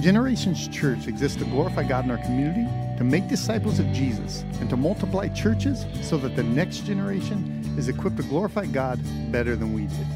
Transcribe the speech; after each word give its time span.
Generations 0.00 0.66
Church 0.68 1.08
exists 1.08 1.36
to 1.36 1.44
glorify 1.44 1.82
God 1.82 2.06
in 2.06 2.10
our 2.10 2.16
community, 2.24 2.66
to 2.96 3.04
make 3.04 3.28
disciples 3.28 3.78
of 3.78 3.86
Jesus, 3.92 4.44
and 4.58 4.70
to 4.70 4.76
multiply 4.76 5.28
churches 5.28 5.84
so 6.00 6.16
that 6.16 6.34
the 6.34 6.42
next 6.42 6.86
generation 6.86 7.62
is 7.76 7.88
equipped 7.88 8.16
to 8.16 8.22
glorify 8.22 8.64
God 8.64 8.98
better 9.30 9.56
than 9.56 9.74
we 9.74 9.82
did. 9.82 10.06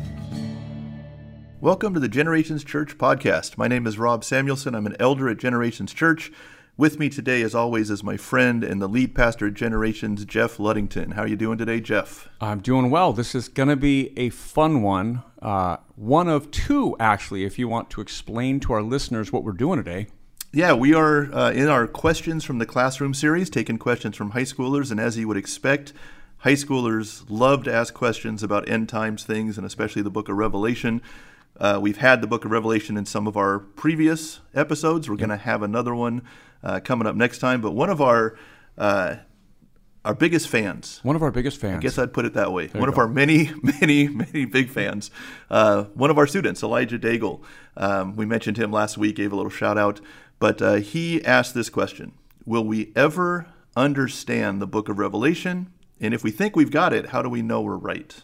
Welcome 1.61 1.93
to 1.93 2.01
the 2.01 2.09
Generations 2.09 2.65
Church 2.65 2.97
podcast. 2.97 3.59
My 3.59 3.69
name 3.69 3.87
is 3.87 3.99
Rob 3.99 4.25
Samuelson. 4.25 4.75
I'm 4.75 4.87
an 4.87 4.97
elder 4.99 5.29
at 5.29 5.37
Generations 5.37 5.93
Church. 5.93 6.33
With 6.77 6.99
me 6.99 7.09
today, 7.09 7.43
as 7.43 7.55
always, 7.55 7.89
is 7.89 8.03
my 8.03 8.17
friend 8.17 8.65
and 8.65 8.83
the 8.83 8.89
lead 8.89 9.15
pastor 9.15 9.47
at 9.47 9.55
Generations, 9.55 10.25
Jeff 10.25 10.59
Ludington. 10.59 11.13
How 11.13 11.23
are 11.23 11.29
you 11.29 11.37
doing 11.37 11.57
today, 11.57 11.81
Jeff? 11.81 12.29
I'm 12.41 12.59
doing 12.59 12.91
well. 12.91 13.13
This 13.13 13.33
is 13.33 13.47
going 13.49 13.69
to 13.69 13.77
be 13.77 14.13
a 14.19 14.31
fun 14.31 14.83
one. 14.83 15.23
Uh, 15.41 15.77
one 15.95 16.29
of 16.29 16.51
two, 16.51 16.97
actually, 16.99 17.45
if 17.45 17.61
you 17.61 17.69
want 17.69 17.91
to 17.91 18.01
explain 18.01 18.59
to 18.59 18.73
our 18.73 18.83
listeners 18.83 19.33
what 19.33 19.45
we're 19.45 19.53
doing 19.53 19.77
today. 19.77 20.09
Yeah, 20.53 20.73
we 20.73 20.93
are 20.95 21.33
uh, 21.33 21.53
in 21.53 21.69
our 21.69 21.87
Questions 21.87 22.43
from 22.43 22.59
the 22.59 22.67
Classroom 22.67 23.15
series, 23.15 23.51
taking 23.51 23.79
questions 23.79 24.17
from 24.17 24.33
high 24.33 24.43
schoolers. 24.43 24.91
And 24.91 24.99
as 24.99 25.17
you 25.17 25.29
would 25.29 25.37
expect, 25.37 25.93
high 26.39 26.55
schoolers 26.55 27.25
love 27.29 27.63
to 27.65 27.73
ask 27.73 27.95
questions 27.95 28.43
about 28.43 28.69
end 28.69 28.89
times 28.89 29.23
things, 29.23 29.57
and 29.57 29.65
especially 29.65 30.03
the 30.03 30.11
book 30.11 30.29
of 30.29 30.35
Revelation. 30.35 31.03
Uh, 31.57 31.79
we've 31.81 31.99
had 31.99 32.21
the 32.21 32.27
book 32.27 32.45
of 32.45 32.51
Revelation 32.51 32.97
in 32.97 33.07
some 33.07 33.29
of 33.29 33.37
our 33.37 33.61
previous 33.61 34.41
episodes. 34.57 35.09
We're 35.09 35.15
going 35.15 35.29
to 35.29 35.37
have 35.37 35.63
another 35.63 35.95
one 35.95 36.23
uh, 36.65 36.81
coming 36.81 37.07
up 37.07 37.15
next 37.15 37.39
time. 37.39 37.61
But 37.61 37.73
one 37.73 37.91
of 37.91 38.01
our 38.01 38.37
uh, 38.77 39.17
our 40.05 40.15
biggest 40.15 40.49
fans, 40.49 41.01
one 41.03 41.15
of 41.15 41.23
our 41.23 41.31
biggest 41.31 41.61
fans, 41.61 41.77
I 41.77 41.81
guess 41.81 41.99
I'd 41.99 42.13
put 42.13 42.25
it 42.25 42.35
that 42.35 42.53
way. 42.53 42.67
There 42.67 42.81
one 42.81 42.89
of 42.89 42.99
our 42.99 43.07
many, 43.07 43.51
many, 43.63 44.09
many 44.09 44.45
big 44.45 44.71
fans. 44.71 45.11
Uh, 45.51 45.85
one 45.95 46.11
of 46.11 46.19
our 46.19 46.27
students, 46.27 46.63
Elijah 46.63 46.99
Daigle. 46.99 47.43
Um, 47.77 48.17
we 48.17 48.27
mentioned 48.27 48.57
him 48.57 48.73
last 48.73 48.99
week, 48.99 49.17
gave 49.17 49.33
a 49.33 49.37
little 49.37 49.51
shout 49.51 49.79
out, 49.79 50.01
but 50.39 50.61
uh, 50.61 50.75
he 50.75 51.25
asked 51.25 51.55
this 51.55 51.71
question: 51.71 52.13
Will 52.45 52.65
we 52.65 52.93
ever 52.97 53.47
understand 53.77 54.61
the 54.61 54.67
Book 54.67 54.89
of 54.89 54.99
Revelation? 54.99 55.71
And 56.01 56.13
if 56.13 56.25
we 56.25 56.33
think 56.33 56.57
we've 56.57 56.73
got 56.73 56.93
it, 56.93 57.07
how 57.07 57.23
do 57.23 57.29
we 57.29 57.41
know 57.41 57.63
we're 57.63 57.77
right? 57.77 58.21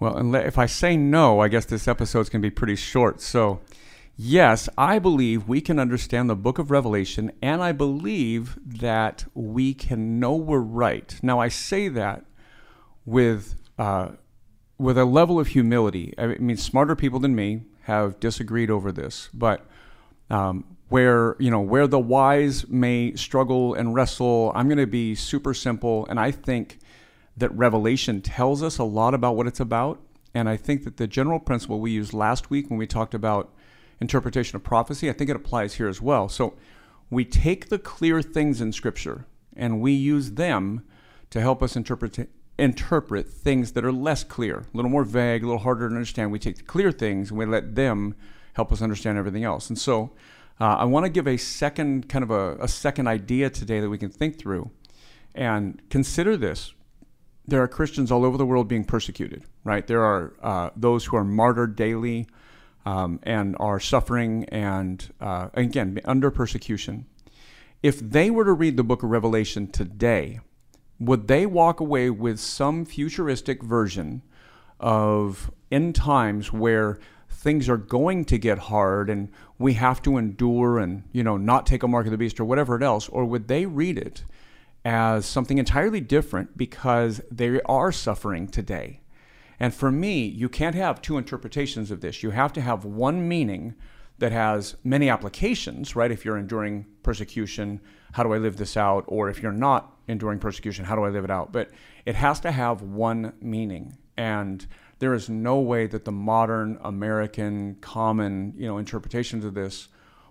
Well, 0.00 0.34
if 0.34 0.58
I 0.58 0.66
say 0.66 0.96
no, 0.96 1.38
I 1.38 1.46
guess 1.46 1.66
this 1.66 1.86
episode's 1.86 2.28
going 2.28 2.42
to 2.42 2.46
be 2.46 2.50
pretty 2.50 2.74
short. 2.74 3.20
So, 3.20 3.60
yes, 4.16 4.68
I 4.76 4.98
believe 4.98 5.48
we 5.48 5.60
can 5.60 5.78
understand 5.78 6.28
the 6.28 6.36
book 6.36 6.58
of 6.58 6.70
Revelation, 6.70 7.32
and 7.42 7.62
I 7.62 7.72
believe 7.72 8.58
that 8.64 9.24
we 9.34 9.74
can 9.74 10.20
know 10.20 10.36
we're 10.36 10.60
right. 10.60 11.18
Now, 11.22 11.40
I 11.40 11.48
say 11.48 11.88
that 11.88 12.24
with 13.04 13.54
uh, 13.78 14.10
with 14.78 14.98
a 14.98 15.04
level 15.04 15.38
of 15.38 15.48
humility. 15.48 16.14
I 16.18 16.26
mean, 16.38 16.56
smarter 16.56 16.96
people 16.96 17.20
than 17.20 17.34
me 17.34 17.62
have 17.82 18.20
disagreed 18.20 18.70
over 18.70 18.92
this, 18.92 19.28
but 19.32 19.66
um, 20.30 20.76
where 20.88 21.36
you 21.38 21.50
know 21.50 21.60
where 21.60 21.86
the 21.86 21.98
wise 21.98 22.68
may 22.68 23.14
struggle 23.14 23.74
and 23.74 23.94
wrestle, 23.94 24.52
I'm 24.54 24.68
going 24.68 24.78
to 24.78 24.86
be 24.86 25.14
super 25.14 25.54
simple, 25.54 26.06
and 26.06 26.18
I 26.18 26.30
think 26.30 26.78
that 27.36 27.52
Revelation 27.56 28.20
tells 28.20 28.62
us 28.62 28.78
a 28.78 28.84
lot 28.84 29.14
about 29.14 29.36
what 29.36 29.46
it's 29.46 29.60
about. 29.60 30.00
And 30.34 30.48
I 30.48 30.56
think 30.56 30.84
that 30.84 30.96
the 30.96 31.06
general 31.06 31.38
principle 31.38 31.80
we 31.80 31.90
used 31.90 32.12
last 32.12 32.50
week 32.50 32.70
when 32.70 32.78
we 32.78 32.86
talked 32.86 33.14
about 33.14 33.52
interpretation 34.02 34.56
of 34.56 34.62
prophecy, 34.62 35.08
I 35.08 35.14
think 35.14 35.30
it 35.30 35.36
applies 35.36 35.74
here 35.74 35.88
as 35.88 36.02
well. 36.02 36.28
So 36.28 36.54
we 37.08 37.24
take 37.24 37.68
the 37.68 37.78
clear 37.78 38.20
things 38.20 38.60
in 38.60 38.72
Scripture 38.72 39.24
and 39.56 39.80
we 39.80 39.92
use 39.92 40.32
them 40.32 40.84
to 41.30 41.40
help 41.40 41.62
us 41.62 41.76
interpret 41.76 42.28
interpret 42.58 43.28
things 43.28 43.72
that 43.72 43.84
are 43.84 43.92
less 43.92 44.22
clear, 44.24 44.58
a 44.58 44.76
little 44.76 44.90
more 44.90 45.04
vague, 45.04 45.42
a 45.42 45.46
little 45.46 45.62
harder 45.62 45.88
to 45.88 45.94
understand. 45.94 46.30
We 46.30 46.38
take 46.38 46.56
the 46.56 46.62
clear 46.62 46.92
things 46.92 47.30
and 47.30 47.38
we 47.38 47.46
let 47.46 47.74
them 47.74 48.14
help 48.52 48.70
us 48.70 48.82
understand 48.82 49.16
everything 49.16 49.42
else. 49.42 49.70
And 49.70 49.78
so 49.78 50.12
uh, 50.60 50.76
I 50.76 50.84
want 50.84 51.06
to 51.06 51.10
give 51.10 51.26
a 51.26 51.38
second 51.38 52.10
kind 52.10 52.22
of 52.22 52.30
a, 52.30 52.56
a 52.56 52.68
second 52.68 53.06
idea 53.06 53.48
today 53.48 53.80
that 53.80 53.88
we 53.88 53.96
can 53.96 54.10
think 54.10 54.38
through 54.38 54.70
and 55.34 55.80
consider 55.88 56.36
this 56.36 56.74
there 57.46 57.62
are 57.62 57.68
Christians 57.68 58.12
all 58.12 58.24
over 58.24 58.38
the 58.38 58.46
world 58.46 58.68
being 58.68 58.84
persecuted, 58.84 59.42
right? 59.64 59.84
There 59.84 60.04
are 60.04 60.32
uh, 60.42 60.70
those 60.76 61.06
who 61.06 61.16
are 61.16 61.24
martyred 61.24 61.74
daily 61.74 62.28
um, 62.84 63.20
and 63.22 63.56
are 63.60 63.80
suffering 63.80 64.44
and, 64.46 65.12
uh, 65.20 65.48
again, 65.54 66.00
under 66.04 66.30
persecution. 66.30 67.06
If 67.82 67.98
they 67.98 68.30
were 68.30 68.44
to 68.44 68.52
read 68.52 68.76
the 68.76 68.84
book 68.84 69.02
of 69.02 69.10
Revelation 69.10 69.66
today, 69.66 70.40
would 70.98 71.26
they 71.26 71.46
walk 71.46 71.80
away 71.80 72.10
with 72.10 72.38
some 72.38 72.84
futuristic 72.84 73.62
version 73.62 74.22
of 74.78 75.50
end 75.70 75.94
times 75.94 76.52
where 76.52 76.98
things 77.28 77.68
are 77.68 77.76
going 77.76 78.24
to 78.26 78.38
get 78.38 78.58
hard 78.58 79.10
and 79.10 79.28
we 79.58 79.74
have 79.74 80.02
to 80.02 80.16
endure 80.16 80.78
and 80.78 81.02
you 81.12 81.24
know 81.24 81.36
not 81.36 81.66
take 81.66 81.82
a 81.82 81.88
mark 81.88 82.06
of 82.06 82.12
the 82.12 82.18
beast 82.18 82.38
or 82.38 82.44
whatever 82.44 82.76
it 82.76 82.82
else 82.82 83.08
or 83.08 83.24
would 83.24 83.48
they 83.48 83.64
read 83.66 83.98
it 83.98 84.24
as 84.84 85.24
something 85.26 85.58
entirely 85.58 86.00
different 86.00 86.56
because 86.56 87.20
they 87.30 87.60
are 87.62 87.92
suffering 87.92 88.48
today. 88.48 89.00
And 89.62 89.72
for 89.72 89.92
me, 89.92 90.24
you 90.24 90.48
can't 90.48 90.74
have 90.74 91.00
two 91.00 91.16
interpretations 91.16 91.92
of 91.92 92.00
this. 92.00 92.24
You 92.24 92.30
have 92.30 92.52
to 92.54 92.60
have 92.60 92.84
one 92.84 93.28
meaning 93.28 93.76
that 94.18 94.32
has 94.32 94.74
many 94.82 95.08
applications, 95.08 95.94
right? 95.94 96.10
If 96.10 96.24
you're 96.24 96.36
enduring 96.36 96.84
persecution, 97.04 97.80
how 98.10 98.24
do 98.24 98.32
I 98.34 98.38
live 98.38 98.56
this 98.56 98.76
out? 98.76 99.04
Or 99.06 99.30
if 99.30 99.40
you're 99.40 99.52
not 99.52 99.96
enduring 100.08 100.40
persecution, 100.40 100.84
how 100.84 100.96
do 100.96 101.04
I 101.04 101.10
live 101.10 101.22
it 101.22 101.30
out? 101.30 101.52
But 101.52 101.70
it 102.04 102.16
has 102.16 102.40
to 102.40 102.50
have 102.50 102.82
one 102.82 103.34
meaning. 103.40 103.96
And 104.16 104.66
there 104.98 105.14
is 105.14 105.28
no 105.28 105.60
way 105.60 105.86
that 105.86 106.04
the 106.04 106.10
modern 106.10 106.76
American 106.82 107.76
common, 107.80 108.54
you 108.56 108.66
know, 108.66 108.78
interpretations 108.78 109.44
of 109.44 109.54
this 109.54 109.86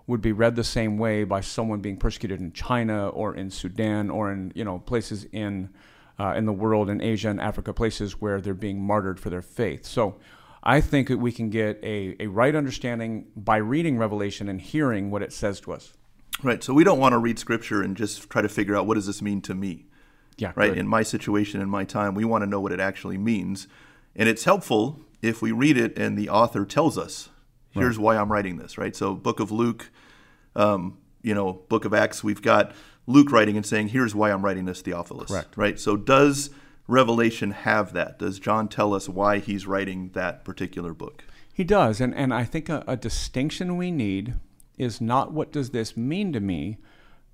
would 0.08 0.22
be 0.22 0.34
read 0.34 0.58
the 0.58 0.64
same 0.66 0.97
way 0.97 1.24
by 1.24 1.40
someone 1.40 1.80
being 1.80 1.96
persecuted 1.96 2.41
in 2.41 2.52
China 2.52 3.08
or 3.08 3.34
in 3.34 3.50
Sudan 3.50 4.09
or 4.09 4.30
in 4.30 4.52
you 4.56 4.66
know 4.66 4.80
places 4.80 5.25
in 5.31 5.70
uh, 6.19 6.33
in 6.35 6.45
the 6.45 6.53
world 6.53 6.89
in 6.89 7.01
Asia 7.01 7.29
and 7.29 7.41
Africa, 7.41 7.73
places 7.73 8.22
where 8.22 8.41
they're 8.41 8.53
being 8.53 8.81
martyred 8.81 9.19
for 9.19 9.29
their 9.29 9.41
faith. 9.41 9.85
So. 9.85 10.17
I 10.63 10.79
think 10.79 11.07
that 11.07 11.17
we 11.17 11.31
can 11.31 11.49
get 11.49 11.79
a, 11.83 12.16
a 12.19 12.27
right 12.27 12.55
understanding 12.55 13.25
by 13.35 13.57
reading 13.57 13.97
Revelation 13.97 14.47
and 14.47 14.61
hearing 14.61 15.09
what 15.09 15.23
it 15.23 15.33
says 15.33 15.59
to 15.61 15.73
us. 15.73 15.94
Right. 16.44 16.63
So 16.63 16.73
we 16.73 16.83
don't 16.83 16.99
want 16.99 17.13
to 17.13 17.17
read 17.17 17.39
scripture 17.39 17.81
and 17.81 17.95
just 17.95 18.29
try 18.29 18.41
to 18.41 18.49
figure 18.49 18.75
out 18.75 18.85
what 18.85 18.95
does 18.95 19.07
this 19.07 19.22
mean 19.22 19.41
to 19.41 19.55
me. 19.55 19.85
Yeah. 20.38 20.53
Right. 20.55 20.69
Good. 20.69 20.77
In 20.77 20.88
my 20.88 21.03
situation, 21.03 21.61
in 21.61 21.69
my 21.69 21.83
time, 21.83 22.16
we 22.16 22.25
want 22.25 22.43
to 22.43 22.47
know 22.47 22.59
what 22.59 22.72
it 22.72 22.79
actually 22.79 23.17
means. 23.17 23.67
And 24.16 24.28
it's 24.28 24.43
helpful 24.43 25.01
if 25.22 25.41
we 25.41 25.51
read 25.51 25.78
it 25.78 25.97
and 25.97 26.17
the 26.17 26.29
author 26.29 26.66
tells 26.66 26.97
us 26.97 27.29
here's 27.72 27.97
right. 27.97 28.03
why 28.03 28.17
I'm 28.17 28.31
writing 28.31 28.57
this, 28.57 28.78
right? 28.78 28.95
So, 28.95 29.13
Book 29.13 29.39
of 29.39 29.51
Luke, 29.51 29.89
um, 30.55 30.97
you 31.22 31.33
know, 31.33 31.53
Book 31.69 31.85
of 31.85 31.93
Acts, 31.93 32.23
we've 32.23 32.41
got 32.41 32.73
Luke 33.07 33.31
writing 33.31 33.57
and 33.57 33.66
saying, 33.66 33.89
here's 33.89 34.16
why 34.16 34.31
I'm 34.31 34.44
writing 34.44 34.66
this, 34.66 34.81
Theophilus. 34.81 35.29
Correct. 35.29 35.57
Right? 35.57 35.79
So, 35.79 35.97
does 35.97 36.50
Revelation 36.88 37.51
have 37.51 37.94
that? 37.94 38.19
Does 38.19 38.39
John 38.39 38.67
tell 38.67 38.94
us 38.94 39.09
why 39.09 39.39
he's 39.39 39.66
writing 39.67 40.12
that 40.13 40.44
particular 40.44 40.94
book? 40.94 41.23
He 41.53 41.63
does. 41.63 42.00
And, 42.01 42.13
and 42.16 42.34
I 42.34 42.44
think 42.44 42.69
a, 42.69 42.84
a 42.88 42.97
distinction 42.97 43.78
we 43.78 43.91
need 43.91 44.35
is 44.78 45.01
not 45.01 45.31
what 45.31 45.51
does 45.51 45.72
this 45.72 45.95
mean 45.97 46.34
to 46.34 46.40
me, 46.40 46.78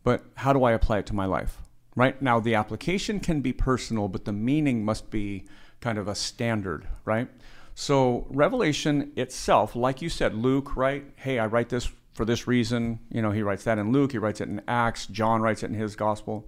but 0.04 0.26
how 0.36 0.54
do 0.54 0.64
I 0.64 0.72
apply 0.72 1.00
it 1.00 1.06
to 1.08 1.16
my 1.16 1.26
life? 1.26 1.62
Right? 1.96 2.22
Now, 2.22 2.40
the 2.40 2.56
application 2.56 3.20
can 3.20 3.42
be 3.42 3.54
personal, 3.54 4.08
but 4.08 4.26
the 4.26 4.34
meaning 4.34 4.86
must 4.86 5.10
be 5.10 5.46
kind 5.82 5.98
of 5.98 6.08
a 6.08 6.16
standard, 6.16 6.88
right? 7.06 7.28
So, 7.74 8.26
Revelation 8.30 9.12
itself, 9.16 9.76
like 9.76 10.02
you 10.02 10.10
said, 10.10 10.34
Luke, 10.34 10.76
right? 10.76 11.06
Hey, 11.16 11.40
I 11.40 11.46
write 11.46 11.70
this 11.70 11.92
for 12.18 12.26
this 12.26 12.48
reason. 12.48 13.00
You 13.10 13.22
know, 13.22 13.32
he 13.32 13.44
writes 13.44 13.64
that 13.64 13.78
in 13.78 13.92
Luke, 13.92 14.12
he 14.12 14.18
writes 14.18 14.42
it 14.42 14.50
in 14.50 14.62
Acts, 14.68 15.06
John 15.06 15.42
writes 15.42 15.64
it 15.64 15.68
in 15.68 15.76
his 15.76 15.96
gospel. 15.96 16.46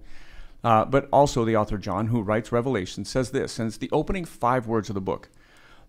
Uh, 0.62 0.84
but 0.84 1.08
also, 1.10 1.46
the 1.46 1.56
author 1.56 1.78
John, 1.78 2.08
who 2.08 2.20
writes 2.20 2.52
Revelation, 2.52 3.06
says 3.06 3.30
this, 3.30 3.58
and 3.58 3.68
it's 3.68 3.78
the 3.78 3.88
opening 3.92 4.26
five 4.26 4.66
words 4.66 4.90
of 4.90 4.94
the 4.94 5.00
book 5.00 5.30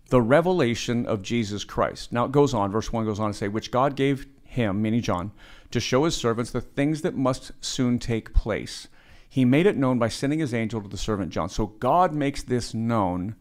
the 0.08 0.20
revelation 0.20 1.06
of 1.06 1.22
Jesus 1.22 1.64
Christ. 1.64 2.12
Now, 2.12 2.24
it 2.26 2.32
goes 2.32 2.52
on, 2.52 2.70
verse 2.70 2.92
1 2.92 3.06
goes 3.06 3.20
on 3.20 3.30
to 3.30 3.36
say, 3.36 3.48
which 3.48 3.70
God 3.70 3.96
gave 3.96 4.26
him, 4.44 4.82
meaning 4.82 5.00
John, 5.00 5.30
to 5.70 5.80
show 5.80 6.04
his 6.04 6.14
servants 6.14 6.50
the 6.50 6.60
things 6.60 7.00
that 7.00 7.14
must 7.14 7.52
soon 7.64 7.98
take 7.98 8.34
place. 8.34 8.88
He 9.26 9.46
made 9.46 9.64
it 9.64 9.76
known 9.76 9.98
by 9.98 10.08
sending 10.08 10.40
his 10.40 10.52
angel 10.52 10.82
to 10.82 10.88
the 10.88 10.98
servant 10.98 11.30
John. 11.30 11.48
So, 11.48 11.66
God 11.66 12.12
makes 12.12 12.42
this 12.42 12.74
known 12.74 13.36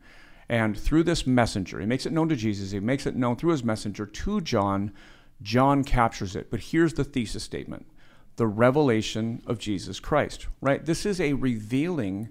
and 0.52 0.78
through 0.78 1.04
this 1.04 1.26
messenger, 1.26 1.80
he 1.80 1.86
makes 1.86 2.06
it 2.06 2.12
known 2.12 2.28
to 2.28 2.36
Jesus, 2.36 2.72
he 2.72 2.80
makes 2.82 3.06
it 3.06 3.16
known 3.16 3.38
through 3.38 3.52
his 3.52 3.64
messenger 3.64 4.06
to 4.06 4.42
John. 4.42 4.92
John 5.42 5.84
captures 5.84 6.36
it. 6.36 6.50
But 6.52 6.60
here's 6.60 6.94
the 6.94 7.04
thesis 7.04 7.44
statement 7.44 7.86
the 8.38 8.48
revelation 8.48 9.42
of 9.46 9.60
Jesus 9.60 10.00
Christ, 10.00 10.48
right? 10.62 10.86
This 10.86 11.06
is 11.06 11.20
a 11.20 11.34
revealing 11.34 12.30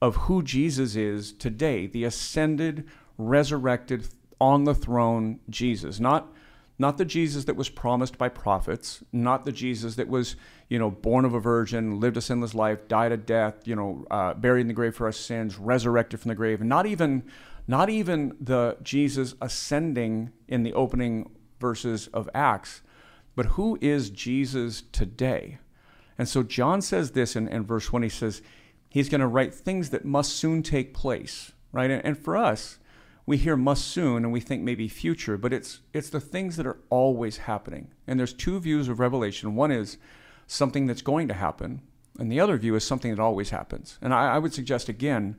of 0.00 0.16
who 0.16 0.42
Jesus 0.42 0.94
is 0.94 1.32
today, 1.32 1.86
the 1.86 2.04
ascended, 2.04 2.86
resurrected, 3.16 4.08
on 4.40 4.64
the 4.64 4.74
throne 4.74 5.40
Jesus. 5.50 5.98
Not 5.98 6.32
not 6.80 6.96
the 6.96 7.04
Jesus 7.04 7.44
that 7.46 7.56
was 7.56 7.68
promised 7.68 8.18
by 8.18 8.28
prophets, 8.28 9.02
not 9.12 9.44
the 9.44 9.50
Jesus 9.50 9.96
that 9.96 10.06
was, 10.06 10.36
you 10.68 10.78
know, 10.78 10.92
born 10.92 11.24
of 11.24 11.34
a 11.34 11.40
virgin, 11.40 11.98
lived 11.98 12.16
a 12.16 12.20
sinless 12.20 12.54
life, 12.54 12.86
died 12.86 13.10
a 13.10 13.16
death, 13.16 13.66
you 13.66 13.74
know, 13.74 14.06
uh, 14.12 14.34
buried 14.34 14.60
in 14.60 14.68
the 14.68 14.74
grave 14.74 14.94
for 14.94 15.06
our 15.06 15.12
sins, 15.12 15.58
resurrected 15.58 16.20
from 16.20 16.28
the 16.28 16.36
grave, 16.36 16.60
not 16.60 16.86
even 16.86 17.24
not 17.66 17.90
even 17.90 18.36
the 18.40 18.76
Jesus 18.82 19.34
ascending 19.42 20.30
in 20.46 20.62
the 20.62 20.72
opening 20.72 21.30
verses 21.60 22.08
of 22.08 22.28
Acts, 22.34 22.82
but 23.34 23.46
who 23.46 23.78
is 23.80 24.10
Jesus 24.10 24.82
today? 24.92 25.58
And 26.18 26.28
so 26.28 26.42
John 26.42 26.82
says 26.82 27.12
this 27.12 27.36
in, 27.36 27.48
in 27.48 27.64
verse 27.64 27.92
1. 27.92 28.02
He 28.02 28.08
says, 28.08 28.42
He's 28.88 29.08
going 29.08 29.20
to 29.20 29.26
write 29.26 29.54
things 29.54 29.90
that 29.90 30.04
must 30.04 30.32
soon 30.32 30.62
take 30.62 30.94
place, 30.94 31.52
right? 31.72 31.90
And, 31.90 32.04
and 32.04 32.18
for 32.18 32.36
us, 32.36 32.78
we 33.26 33.36
hear 33.36 33.56
must 33.56 33.84
soon 33.84 34.24
and 34.24 34.32
we 34.32 34.40
think 34.40 34.62
maybe 34.62 34.88
future, 34.88 35.36
but 35.36 35.52
it's 35.52 35.80
it's 35.92 36.08
the 36.08 36.18
things 36.18 36.56
that 36.56 36.66
are 36.66 36.78
always 36.88 37.36
happening. 37.36 37.88
And 38.06 38.18
there's 38.18 38.32
two 38.32 38.58
views 38.58 38.88
of 38.88 39.00
Revelation. 39.00 39.54
One 39.54 39.70
is 39.70 39.98
something 40.46 40.86
that's 40.86 41.02
going 41.02 41.28
to 41.28 41.34
happen, 41.34 41.82
and 42.18 42.32
the 42.32 42.40
other 42.40 42.56
view 42.56 42.74
is 42.74 42.84
something 42.84 43.14
that 43.14 43.20
always 43.20 43.50
happens. 43.50 43.98
And 44.00 44.14
I, 44.14 44.36
I 44.36 44.38
would 44.38 44.54
suggest 44.54 44.88
again, 44.88 45.36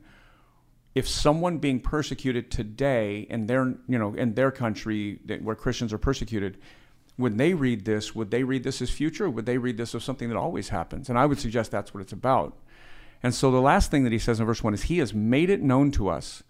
if 0.94 1.08
someone 1.08 1.58
being 1.58 1.80
persecuted 1.80 2.50
today 2.50 3.26
in 3.30 3.46
their 3.46 3.74
you 3.88 3.98
know 3.98 4.14
in 4.14 4.34
their 4.34 4.50
country 4.50 5.20
where 5.42 5.56
Christians 5.56 5.92
are 5.92 5.98
persecuted, 5.98 6.58
when 7.16 7.36
they 7.36 7.54
read 7.54 7.84
this, 7.84 8.14
would 8.14 8.30
they 8.30 8.44
read 8.44 8.64
this 8.64 8.82
as 8.82 8.90
future? 8.90 9.28
Would 9.28 9.46
they 9.46 9.58
read 9.58 9.76
this 9.76 9.94
as 9.94 10.04
something 10.04 10.28
that 10.28 10.36
always 10.36 10.70
happens? 10.70 11.08
And 11.08 11.18
I 11.18 11.26
would 11.26 11.38
suggest 11.38 11.70
that's 11.70 11.94
what 11.94 12.00
it's 12.00 12.12
about. 12.12 12.56
And 13.22 13.34
so 13.34 13.50
the 13.50 13.60
last 13.60 13.90
thing 13.90 14.04
that 14.04 14.12
he 14.12 14.18
says 14.18 14.40
in 14.40 14.46
verse 14.46 14.64
1 14.64 14.72
is, 14.72 14.82
He 14.84 14.98
has 14.98 15.12
made 15.12 15.50
it 15.50 15.60
known 15.60 15.90
to 15.92 16.08
us 16.08 16.42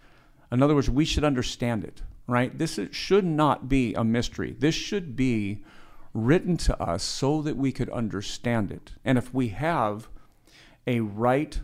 in 0.53 0.63
other 0.63 0.75
words, 0.75 0.91
we 0.91 1.05
should 1.05 1.25
understand 1.25 1.85
it, 1.85 2.03
right? 2.27 2.57
This 2.57 2.79
should 2.91 3.25
not 3.25 3.69
be 3.69 3.95
a 3.95 4.03
mystery. 4.03 4.55
This 4.59 4.75
should 4.75 5.15
be 5.15 5.63
written 6.13 6.57
to 6.57 6.81
us 6.83 7.05
so 7.05 7.41
that 7.43 7.57
we 7.57 7.71
could 7.71 7.89
understand 7.91 8.73
it. 8.73 8.93
And 9.05 9.17
if 9.17 9.33
we 9.33 9.49
have 9.49 10.09
a 10.87 11.01
right 11.01 11.61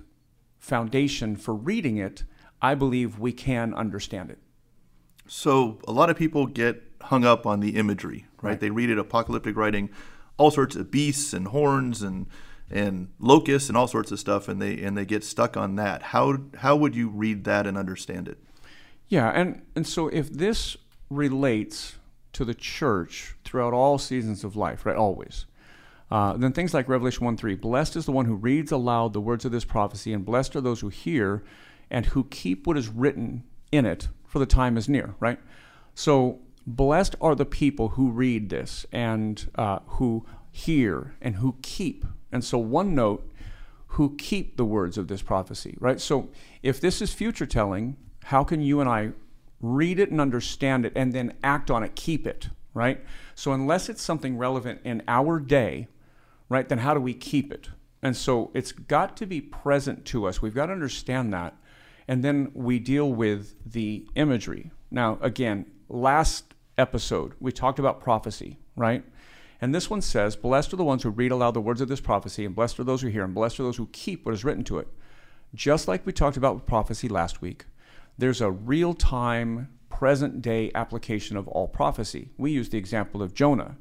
foundation 0.58 1.37
for 1.37 1.55
reading 1.55 1.96
it, 1.96 2.22
I 2.61 2.75
believe 2.75 3.19
we 3.19 3.32
can 3.32 3.75
understand 3.75 4.31
it. 4.31 4.38
So 5.26 5.79
a 5.87 5.93
lot 5.93 6.11
of 6.11 6.17
people 6.17 6.47
get 6.47 6.82
hung 7.03 7.25
up 7.25 7.47
on 7.47 7.61
the 7.61 7.76
imagery, 7.76 8.26
right? 8.41 8.50
right. 8.50 8.61
They 8.61 8.70
read 8.70 8.91
it 8.91 8.99
apocalyptic 8.99 9.56
writing, 9.56 9.91
all 10.37 10.50
sorts 10.50 10.76
of 10.76 10.91
beasts 10.91 11.32
and 11.32 11.49
horns 11.49 12.03
and 12.03 12.26
and 12.69 13.08
locusts 13.20 13.69
and 13.69 13.76
all 13.76 13.87
sorts 13.87 14.11
of 14.11 14.19
stuff, 14.19 14.49
and 14.49 14.61
they 14.61 14.81
and 14.82 14.97
they 14.97 15.05
get 15.05 15.25
stuck 15.25 15.56
on 15.56 15.76
that. 15.76 16.03
How 16.03 16.38
how 16.58 16.76
would 16.76 16.94
you 16.94 17.08
read 17.08 17.44
that 17.44 17.67
and 17.67 17.76
understand 17.76 18.29
it? 18.29 18.38
Yeah, 19.08 19.29
and, 19.31 19.62
and 19.75 19.87
so 19.87 20.08
if 20.08 20.32
this 20.32 20.76
relates 21.11 21.97
to 22.32 22.44
the 22.44 22.55
church 22.55 23.37
throughout 23.44 23.73
all 23.73 23.99
seasons 23.99 24.43
of 24.43 24.56
life, 24.56 24.85
right, 24.85 24.97
always, 24.97 25.47
uh, 26.11 26.37
then 26.37 26.53
things 26.53 26.75
like 26.75 26.88
Revelation 26.88 27.25
1 27.25 27.37
3, 27.37 27.55
blessed 27.55 27.97
is 27.97 28.05
the 28.05 28.12
one 28.12 28.26
who 28.26 28.35
reads 28.35 28.73
aloud 28.73 29.12
the 29.12 29.20
words 29.20 29.44
of 29.44 29.53
this 29.53 29.64
prophecy, 29.64 30.12
and 30.12 30.25
blessed 30.25 30.56
are 30.56 30.61
those 30.61 30.81
who 30.81 30.88
hear 30.88 31.44
and 31.90 32.06
who 32.06 32.24
keep 32.24 32.66
what 32.66 32.76
is 32.76 32.88
written 32.88 33.44
in 33.72 33.86
it, 33.86 34.08
for 34.26 34.38
the 34.38 34.46
time 34.46 34.76
is 34.76 34.88
near, 34.88 35.14
right? 35.20 35.38
So, 35.94 36.40
blessed 36.66 37.14
are 37.20 37.34
the 37.34 37.44
people 37.44 37.90
who 37.90 38.10
read 38.10 38.50
this 38.50 38.86
and 38.92 39.48
uh, 39.54 39.80
who 39.86 40.26
hear 40.50 41.14
and 41.20 41.36
who 41.36 41.56
keep. 41.62 42.04
And 42.32 42.44
so, 42.44 42.58
one 42.58 42.94
note, 42.94 43.30
who 43.88 44.16
keep 44.16 44.56
the 44.56 44.64
words 44.64 44.98
of 44.98 45.08
this 45.08 45.22
prophecy, 45.22 45.76
right? 45.80 46.00
So, 46.00 46.28
if 46.62 46.80
this 46.80 47.00
is 47.00 47.14
future 47.14 47.46
telling, 47.46 47.96
how 48.24 48.42
can 48.42 48.60
you 48.60 48.80
and 48.80 48.88
I 48.88 49.12
read 49.60 49.98
it 49.98 50.10
and 50.10 50.20
understand 50.20 50.84
it 50.84 50.92
and 50.96 51.12
then 51.12 51.34
act 51.42 51.70
on 51.70 51.82
it, 51.82 51.94
keep 51.94 52.26
it, 52.26 52.48
right? 52.74 53.04
So 53.34 53.52
unless 53.52 53.88
it's 53.88 54.02
something 54.02 54.36
relevant 54.36 54.80
in 54.84 55.02
our 55.08 55.38
day, 55.38 55.88
right, 56.48 56.68
then 56.68 56.78
how 56.78 56.94
do 56.94 57.00
we 57.00 57.14
keep 57.14 57.52
it? 57.52 57.70
And 58.02 58.16
so 58.16 58.50
it's 58.54 58.72
got 58.72 59.16
to 59.18 59.26
be 59.26 59.40
present 59.40 60.04
to 60.06 60.26
us. 60.26 60.42
We've 60.42 60.54
got 60.54 60.66
to 60.66 60.72
understand 60.72 61.32
that. 61.32 61.56
And 62.08 62.23
then 62.23 62.50
we 62.55 62.79
deal 62.79 63.12
with 63.12 63.55
the 63.64 64.06
imagery. 64.14 64.70
Now, 64.91 65.19
again, 65.20 65.67
last 65.88 66.55
episode, 66.79 67.35
we 67.41 67.53
talked 67.53 67.79
about 67.79 68.00
prophecy, 68.00 68.58
right? 68.76 69.05
And 69.61 69.75
this 69.75 69.91
one 69.91 70.03
says, 70.03 70.37
Blessed 70.37 70.73
are 70.73 70.76
the 70.76 70.85
ones 70.85 71.03
who 71.03 71.11
read 71.11 71.32
aloud 71.32 71.55
the 71.55 71.61
words 71.61 71.81
of 71.81 71.88
this 71.88 72.00
prophecy, 72.00 72.44
and 72.44 72.55
blessed 72.55 72.79
are 72.79 72.85
those 72.85 73.03
who 73.03 73.08
hear, 73.08 73.25
and 73.25 73.35
blessed 73.35 73.58
are 73.61 73.64
those 73.64 73.79
who 73.79 73.88
keep 73.93 74.25
what 74.25 74.35
is 74.35 74.44
written 74.44 74.64
to 74.64 74.79
it. 74.79 74.88
Just 75.55 75.88
like 75.88 76.05
we 76.05 76.12
talked 76.12 76.37
about 76.37 76.55
with 76.55 76.67
prophecy 76.67 77.08
last 77.08 77.41
week, 77.41 77.64
there's 78.19 78.41
a 78.41 78.50
real 78.50 78.94
time, 78.94 79.69
present 79.88 80.43
day 80.43 80.70
application 80.75 81.37
of 81.37 81.49
all 81.49 81.69
prophecy. 81.69 82.31
We 82.37 82.50
use 82.50 82.69
the 82.69 82.79
example 82.79 83.23
of 83.23 83.35
Jonah. 83.35 83.76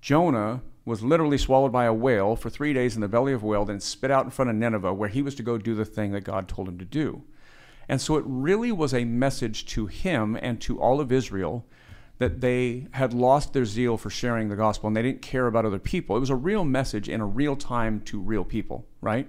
Jonah 0.00 0.62
was 0.84 1.02
literally 1.02 1.38
swallowed 1.38 1.72
by 1.72 1.84
a 1.84 1.94
whale 1.94 2.36
for 2.36 2.50
three 2.50 2.72
days 2.72 2.94
in 2.94 3.00
the 3.00 3.08
belly 3.08 3.32
of 3.32 3.42
a 3.42 3.46
whale, 3.46 3.64
then 3.64 3.80
spit 3.80 4.10
out 4.10 4.24
in 4.24 4.30
front 4.30 4.50
of 4.50 4.56
Nineveh, 4.56 4.92
where 4.92 5.08
he 5.08 5.22
was 5.22 5.34
to 5.36 5.42
go 5.42 5.56
do 5.56 5.74
the 5.74 5.84
thing 5.84 6.12
that 6.12 6.24
God 6.24 6.48
told 6.48 6.68
him 6.68 6.78
to 6.78 6.84
do. 6.84 7.22
And 7.88 8.00
so 8.00 8.16
it 8.16 8.24
really 8.26 8.72
was 8.72 8.94
a 8.94 9.04
message 9.04 9.66
to 9.66 9.86
him 9.86 10.36
and 10.40 10.60
to 10.62 10.80
all 10.80 11.00
of 11.00 11.12
Israel 11.12 11.64
that 12.18 12.40
they 12.40 12.86
had 12.92 13.12
lost 13.12 13.52
their 13.52 13.64
zeal 13.64 13.96
for 13.96 14.10
sharing 14.10 14.48
the 14.48 14.56
gospel 14.56 14.86
and 14.86 14.96
they 14.96 15.02
didn't 15.02 15.22
care 15.22 15.46
about 15.46 15.64
other 15.64 15.78
people. 15.78 16.16
It 16.16 16.20
was 16.20 16.30
a 16.30 16.36
real 16.36 16.64
message 16.64 17.08
in 17.08 17.20
a 17.20 17.26
real 17.26 17.56
time 17.56 18.00
to 18.02 18.20
real 18.20 18.44
people, 18.44 18.86
right? 19.00 19.26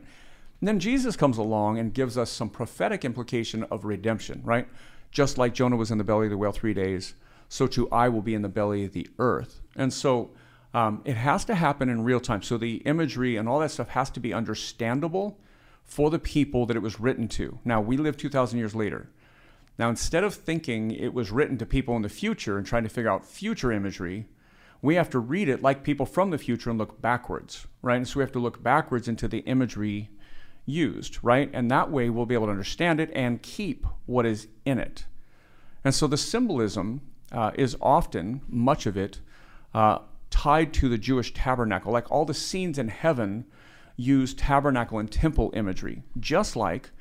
And 0.61 0.67
then 0.67 0.79
Jesus 0.79 1.15
comes 1.15 1.37
along 1.37 1.79
and 1.79 1.93
gives 1.93 2.17
us 2.17 2.29
some 2.29 2.49
prophetic 2.49 3.03
implication 3.03 3.63
of 3.65 3.85
redemption, 3.85 4.41
right? 4.43 4.67
Just 5.11 5.37
like 5.37 5.53
Jonah 5.53 5.75
was 5.75 5.91
in 5.91 5.97
the 5.97 6.03
belly 6.03 6.27
of 6.27 6.31
the 6.31 6.37
whale 6.37 6.51
three 6.51 6.73
days, 6.73 7.15
so 7.49 7.67
too 7.67 7.89
I 7.91 8.09
will 8.09 8.21
be 8.21 8.35
in 8.35 8.41
the 8.41 8.49
belly 8.49 8.85
of 8.85 8.93
the 8.93 9.07
earth. 9.19 9.61
And 9.75 9.91
so 9.91 10.31
um, 10.73 11.01
it 11.05 11.15
has 11.15 11.45
to 11.45 11.55
happen 11.55 11.89
in 11.89 12.03
real 12.03 12.19
time. 12.19 12.41
So 12.41 12.57
the 12.57 12.77
imagery 12.77 13.35
and 13.35 13.47
all 13.47 13.59
that 13.59 13.71
stuff 13.71 13.89
has 13.89 14.09
to 14.11 14.19
be 14.19 14.33
understandable 14.33 15.39
for 15.85 16.09
the 16.09 16.19
people 16.19 16.65
that 16.65 16.75
it 16.75 16.81
was 16.81 16.99
written 16.99 17.27
to. 17.29 17.59
Now, 17.63 17.79
we 17.79 17.95
live 17.95 18.17
2,000 18.17 18.57
years 18.57 18.75
later. 18.75 19.09
Now, 19.77 19.89
instead 19.89 20.23
of 20.23 20.33
thinking 20.33 20.91
it 20.91 21.13
was 21.13 21.31
written 21.31 21.57
to 21.59 21.65
people 21.65 21.95
in 21.95 22.01
the 22.01 22.09
future 22.09 22.57
and 22.57 22.65
trying 22.65 22.83
to 22.83 22.89
figure 22.89 23.11
out 23.11 23.25
future 23.25 23.71
imagery, 23.71 24.27
we 24.81 24.95
have 24.95 25.09
to 25.11 25.19
read 25.19 25.49
it 25.49 25.61
like 25.61 25.83
people 25.83 26.05
from 26.05 26.31
the 26.31 26.37
future 26.37 26.69
and 26.69 26.79
look 26.79 27.01
backwards, 27.01 27.67
right? 27.81 27.97
And 27.97 28.07
so 28.07 28.19
we 28.19 28.23
have 28.23 28.31
to 28.33 28.39
look 28.39 28.63
backwards 28.63 29.07
into 29.07 29.27
the 29.27 29.39
imagery 29.39 30.09
used, 30.65 31.19
right? 31.21 31.49
And 31.53 31.69
that 31.71 31.91
way 31.91 32.09
we'll 32.09 32.25
be 32.25 32.35
able 32.35 32.47
to 32.47 32.51
understand 32.51 32.99
it 32.99 33.11
and 33.13 33.41
keep 33.41 33.85
what 34.05 34.25
is 34.25 34.47
in 34.65 34.79
it. 34.79 35.05
And 35.83 35.93
so 35.93 36.07
the 36.07 36.17
symbolism 36.17 37.01
uh, 37.31 37.51
is 37.55 37.77
often, 37.81 38.41
much 38.47 38.85
of 38.85 38.97
it, 38.97 39.19
uh, 39.73 39.99
tied 40.29 40.73
to 40.75 40.89
the 40.89 40.97
Jewish 40.97 41.33
tabernacle. 41.33 41.91
Like 41.91 42.09
all 42.11 42.25
the 42.25 42.33
scenes 42.33 42.79
in 42.79 42.87
heaven 42.87 43.45
use 43.95 44.33
tabernacle 44.33 44.99
and 44.99 45.11
temple 45.11 45.51
imagery, 45.55 46.03
just 46.19 46.55
like 46.55 46.91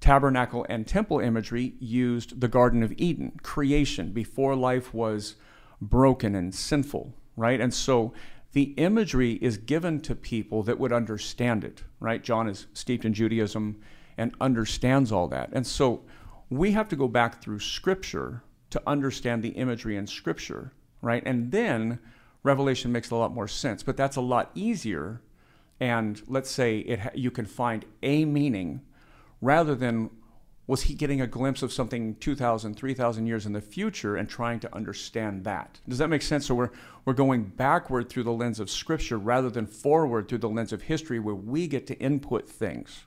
tabernacle 0.00 0.66
and 0.68 0.86
temple 0.86 1.20
imagery 1.20 1.74
used 1.78 2.40
the 2.40 2.48
Garden 2.48 2.82
of 2.82 2.92
Eden, 2.96 3.38
creation, 3.42 4.12
before 4.12 4.54
life 4.56 4.92
was 4.92 5.36
broken 5.80 6.34
and 6.34 6.54
sinful, 6.54 7.14
right? 7.36 7.60
And 7.60 7.72
so 7.72 8.12
the 8.52 8.74
imagery 8.76 9.34
is 9.34 9.56
given 9.56 10.00
to 10.00 10.14
people 10.14 10.62
that 10.64 10.78
would 10.78 10.92
understand 10.92 11.64
it, 11.64 11.82
right? 12.00 12.22
John 12.22 12.48
is 12.48 12.66
steeped 12.74 13.04
in 13.04 13.14
Judaism 13.14 13.80
and 14.18 14.34
understands 14.40 15.10
all 15.10 15.28
that. 15.28 15.50
And 15.52 15.66
so 15.66 16.02
we 16.50 16.72
have 16.72 16.88
to 16.90 16.96
go 16.96 17.08
back 17.08 17.40
through 17.40 17.60
Scripture 17.60 18.42
to 18.70 18.82
understand 18.86 19.42
the 19.42 19.50
imagery 19.50 19.96
in 19.96 20.06
Scripture, 20.06 20.72
right? 21.00 21.22
And 21.24 21.50
then 21.50 21.98
Revelation 22.42 22.92
makes 22.92 23.10
a 23.10 23.16
lot 23.16 23.32
more 23.32 23.48
sense. 23.48 23.82
But 23.82 23.96
that's 23.96 24.16
a 24.16 24.20
lot 24.20 24.50
easier. 24.54 25.20
And 25.82 26.22
let's 26.28 26.48
say 26.48 26.78
it, 26.78 27.00
you 27.16 27.32
can 27.32 27.44
find 27.44 27.84
a 28.04 28.24
meaning 28.24 28.82
rather 29.40 29.74
than 29.74 30.10
was 30.68 30.82
he 30.82 30.94
getting 30.94 31.20
a 31.20 31.26
glimpse 31.26 31.60
of 31.60 31.72
something 31.72 32.14
2,000, 32.20 32.76
3,000 32.76 33.26
years 33.26 33.46
in 33.46 33.52
the 33.52 33.60
future 33.60 34.14
and 34.14 34.28
trying 34.28 34.60
to 34.60 34.72
understand 34.72 35.42
that? 35.42 35.80
Does 35.88 35.98
that 35.98 36.06
make 36.06 36.22
sense? 36.22 36.46
So 36.46 36.54
we're, 36.54 36.70
we're 37.04 37.14
going 37.14 37.42
backward 37.42 38.08
through 38.08 38.22
the 38.22 38.32
lens 38.32 38.60
of 38.60 38.70
Scripture 38.70 39.18
rather 39.18 39.50
than 39.50 39.66
forward 39.66 40.28
through 40.28 40.38
the 40.38 40.48
lens 40.48 40.72
of 40.72 40.82
history 40.82 41.18
where 41.18 41.34
we 41.34 41.66
get 41.66 41.88
to 41.88 41.98
input 41.98 42.48
things. 42.48 43.02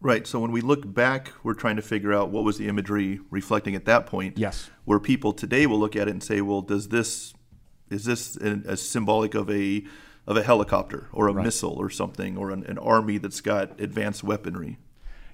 Right. 0.00 0.26
So 0.26 0.40
when 0.40 0.50
we 0.50 0.62
look 0.62 0.92
back, 0.92 1.30
we're 1.44 1.54
trying 1.54 1.76
to 1.76 1.82
figure 1.82 2.12
out 2.12 2.30
what 2.30 2.42
was 2.42 2.58
the 2.58 2.66
imagery 2.66 3.20
reflecting 3.30 3.76
at 3.76 3.84
that 3.84 4.06
point. 4.06 4.36
Yes. 4.36 4.68
Where 4.84 4.98
people 4.98 5.32
today 5.32 5.68
will 5.68 5.78
look 5.78 5.94
at 5.94 6.08
it 6.08 6.10
and 6.10 6.24
say, 6.24 6.40
well, 6.40 6.60
does 6.60 6.88
this, 6.88 7.34
is 7.88 8.04
this 8.04 8.34
a 8.36 8.76
symbolic 8.76 9.36
of 9.36 9.48
a, 9.48 9.84
of 10.26 10.36
a 10.36 10.42
helicopter 10.42 11.08
or 11.12 11.28
a 11.28 11.32
right. 11.32 11.44
missile 11.44 11.76
or 11.78 11.90
something 11.90 12.36
or 12.36 12.50
an, 12.50 12.64
an 12.64 12.78
army 12.78 13.18
that's 13.18 13.40
got 13.40 13.80
advanced 13.80 14.24
weaponry? 14.24 14.78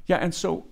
Yeah. 0.07 0.17
And 0.17 0.35
so 0.35 0.67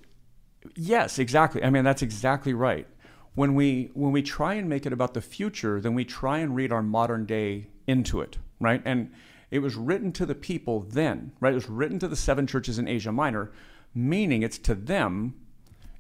Yes, 0.77 1.19
exactly. 1.19 1.63
I 1.63 1.71
mean, 1.71 1.85
that's 1.85 2.03
exactly 2.03 2.53
right. 2.53 2.87
When 3.35 3.55
we 3.55 3.91
when 3.95 4.13
we 4.13 4.23
try 4.23 4.55
and 4.55 4.69
make 4.69 4.87
it 4.87 4.93
about 4.93 5.15
the 5.15 5.21
future, 5.21 5.81
then 5.81 5.95
we 5.95 6.05
try 6.05 6.39
and 6.39 6.57
read 6.57 6.73
our 6.73 6.83
modern 6.83 7.25
day 7.25 7.69
into 7.87 8.21
it, 8.21 8.39
right? 8.59 8.83
And 8.85 9.13
it 9.51 9.61
was 9.61 9.77
written 9.77 10.13
to 10.13 10.27
the 10.27 10.35
people 10.35 10.81
then, 10.81 11.33
right? 11.41 11.53
It 11.53 11.55
was 11.55 11.69
written 11.69 11.99
to 12.01 12.09
the 12.09 12.17
seven 12.17 12.47
churches 12.47 12.79
in 12.79 12.89
Asia 12.89 13.13
Minor, 13.13 13.53
meaning 13.95 14.43
it's 14.43 14.59
to 14.59 14.75
them, 14.75 15.35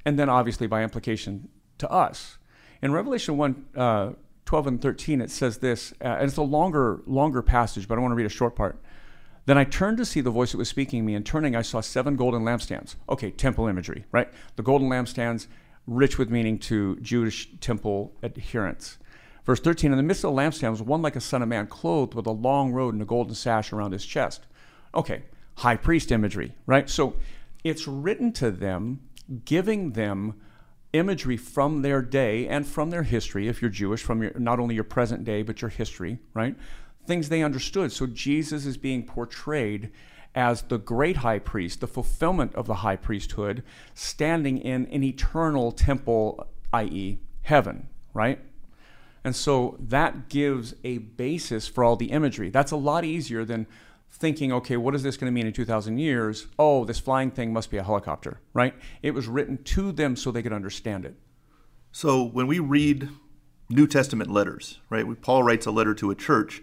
and 0.04 0.18
then 0.18 0.28
obviously 0.28 0.66
by 0.66 0.82
implication 0.82 1.48
to 1.78 1.90
us. 1.90 2.38
In 2.82 2.92
Revelation 2.92 3.36
1, 3.36 3.66
uh, 3.76 4.10
12 4.48 4.66
and 4.66 4.80
13, 4.80 5.20
it 5.20 5.30
says 5.30 5.58
this, 5.58 5.92
uh, 6.00 6.04
and 6.04 6.26
it's 6.26 6.38
a 6.38 6.42
longer, 6.42 7.02
longer 7.04 7.42
passage, 7.42 7.86
but 7.86 7.98
I 7.98 8.00
want 8.00 8.12
to 8.12 8.16
read 8.16 8.24
a 8.24 8.30
short 8.30 8.56
part. 8.56 8.80
Then 9.44 9.58
I 9.58 9.64
turned 9.64 9.98
to 9.98 10.06
see 10.06 10.22
the 10.22 10.30
voice 10.30 10.52
that 10.52 10.56
was 10.56 10.70
speaking 10.70 11.00
to 11.00 11.04
me, 11.04 11.14
and 11.14 11.26
turning, 11.26 11.54
I 11.54 11.60
saw 11.60 11.82
seven 11.82 12.16
golden 12.16 12.44
lampstands. 12.44 12.96
Okay, 13.10 13.30
temple 13.30 13.68
imagery, 13.68 14.06
right? 14.10 14.32
The 14.56 14.62
golden 14.62 14.88
lampstands, 14.88 15.48
rich 15.86 16.16
with 16.16 16.30
meaning 16.30 16.58
to 16.60 16.96
Jewish 17.00 17.50
temple 17.60 18.14
adherents. 18.22 18.96
Verse 19.44 19.60
13 19.60 19.92
In 19.92 19.98
the 19.98 20.02
midst 20.02 20.24
of 20.24 20.34
the 20.34 20.40
lampstand 20.40 20.70
was 20.70 20.80
one 20.80 21.02
like 21.02 21.16
a 21.16 21.20
son 21.20 21.42
of 21.42 21.48
man, 21.48 21.66
clothed 21.66 22.14
with 22.14 22.24
a 22.24 22.30
long 22.30 22.72
robe 22.72 22.94
and 22.94 23.02
a 23.02 23.04
golden 23.04 23.34
sash 23.34 23.70
around 23.70 23.92
his 23.92 24.06
chest. 24.06 24.46
Okay, 24.94 25.24
high 25.56 25.76
priest 25.76 26.10
imagery, 26.10 26.54
right? 26.64 26.88
So 26.88 27.16
it's 27.64 27.86
written 27.86 28.32
to 28.32 28.50
them, 28.50 29.00
giving 29.44 29.92
them 29.92 30.40
imagery 30.98 31.36
from 31.36 31.82
their 31.82 32.02
day 32.02 32.46
and 32.46 32.66
from 32.66 32.90
their 32.90 33.04
history, 33.04 33.48
if 33.48 33.62
you're 33.62 33.70
Jewish, 33.70 34.02
from 34.02 34.22
your, 34.22 34.38
not 34.38 34.58
only 34.60 34.74
your 34.74 34.84
present 34.84 35.24
day, 35.24 35.42
but 35.42 35.62
your 35.62 35.70
history, 35.70 36.18
right? 36.34 36.56
Things 37.06 37.28
they 37.28 37.42
understood. 37.42 37.92
So 37.92 38.06
Jesus 38.06 38.66
is 38.66 38.76
being 38.76 39.04
portrayed 39.04 39.90
as 40.34 40.62
the 40.62 40.78
great 40.78 41.18
high 41.18 41.38
priest, 41.38 41.80
the 41.80 41.86
fulfillment 41.86 42.54
of 42.54 42.66
the 42.66 42.74
high 42.74 42.96
priesthood, 42.96 43.62
standing 43.94 44.58
in 44.58 44.86
an 44.86 45.02
eternal 45.02 45.72
temple, 45.72 46.46
i.e., 46.72 47.18
heaven, 47.42 47.88
right? 48.12 48.38
And 49.24 49.34
so 49.34 49.76
that 49.80 50.28
gives 50.28 50.74
a 50.84 50.98
basis 50.98 51.66
for 51.66 51.82
all 51.82 51.96
the 51.96 52.10
imagery. 52.10 52.50
That's 52.50 52.72
a 52.72 52.76
lot 52.76 53.04
easier 53.04 53.44
than 53.44 53.66
thinking, 54.10 54.52
okay, 54.52 54.76
what 54.76 54.94
is 54.94 55.02
this 55.02 55.16
going 55.16 55.32
to 55.32 55.34
mean 55.34 55.46
in 55.46 55.52
2,000 55.52 55.98
years? 55.98 56.46
Oh, 56.58 56.84
this 56.84 56.98
flying 56.98 57.30
thing 57.30 57.52
must 57.52 57.70
be 57.70 57.76
a 57.76 57.82
helicopter, 57.82 58.40
right? 58.52 58.74
It 59.02 59.12
was 59.12 59.28
written 59.28 59.62
to 59.64 59.92
them 59.92 60.16
so 60.16 60.30
they 60.30 60.42
could 60.42 60.52
understand 60.52 61.04
it. 61.04 61.14
So 61.92 62.24
when 62.24 62.46
we 62.46 62.58
read 62.58 63.08
New 63.70 63.86
Testament 63.86 64.30
letters, 64.30 64.80
right, 64.90 65.06
Paul 65.22 65.42
writes 65.42 65.66
a 65.66 65.70
letter 65.70 65.94
to 65.94 66.10
a 66.10 66.14
church, 66.14 66.62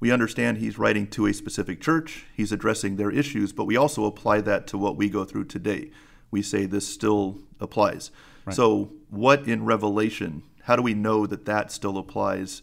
we 0.00 0.10
understand 0.10 0.58
he's 0.58 0.78
writing 0.78 1.06
to 1.08 1.26
a 1.26 1.32
specific 1.32 1.80
church, 1.80 2.26
he's 2.34 2.52
addressing 2.52 2.96
their 2.96 3.10
issues, 3.10 3.52
but 3.52 3.64
we 3.64 3.76
also 3.76 4.04
apply 4.04 4.40
that 4.42 4.66
to 4.68 4.78
what 4.78 4.96
we 4.96 5.08
go 5.08 5.24
through 5.24 5.44
today. 5.44 5.90
We 6.30 6.42
say 6.42 6.66
this 6.66 6.86
still 6.86 7.38
applies. 7.60 8.10
Right. 8.44 8.54
So, 8.54 8.92
what 9.08 9.46
in 9.46 9.64
Revelation, 9.64 10.42
how 10.64 10.76
do 10.76 10.82
we 10.82 10.94
know 10.94 11.26
that 11.26 11.46
that 11.46 11.70
still 11.70 11.96
applies 11.96 12.62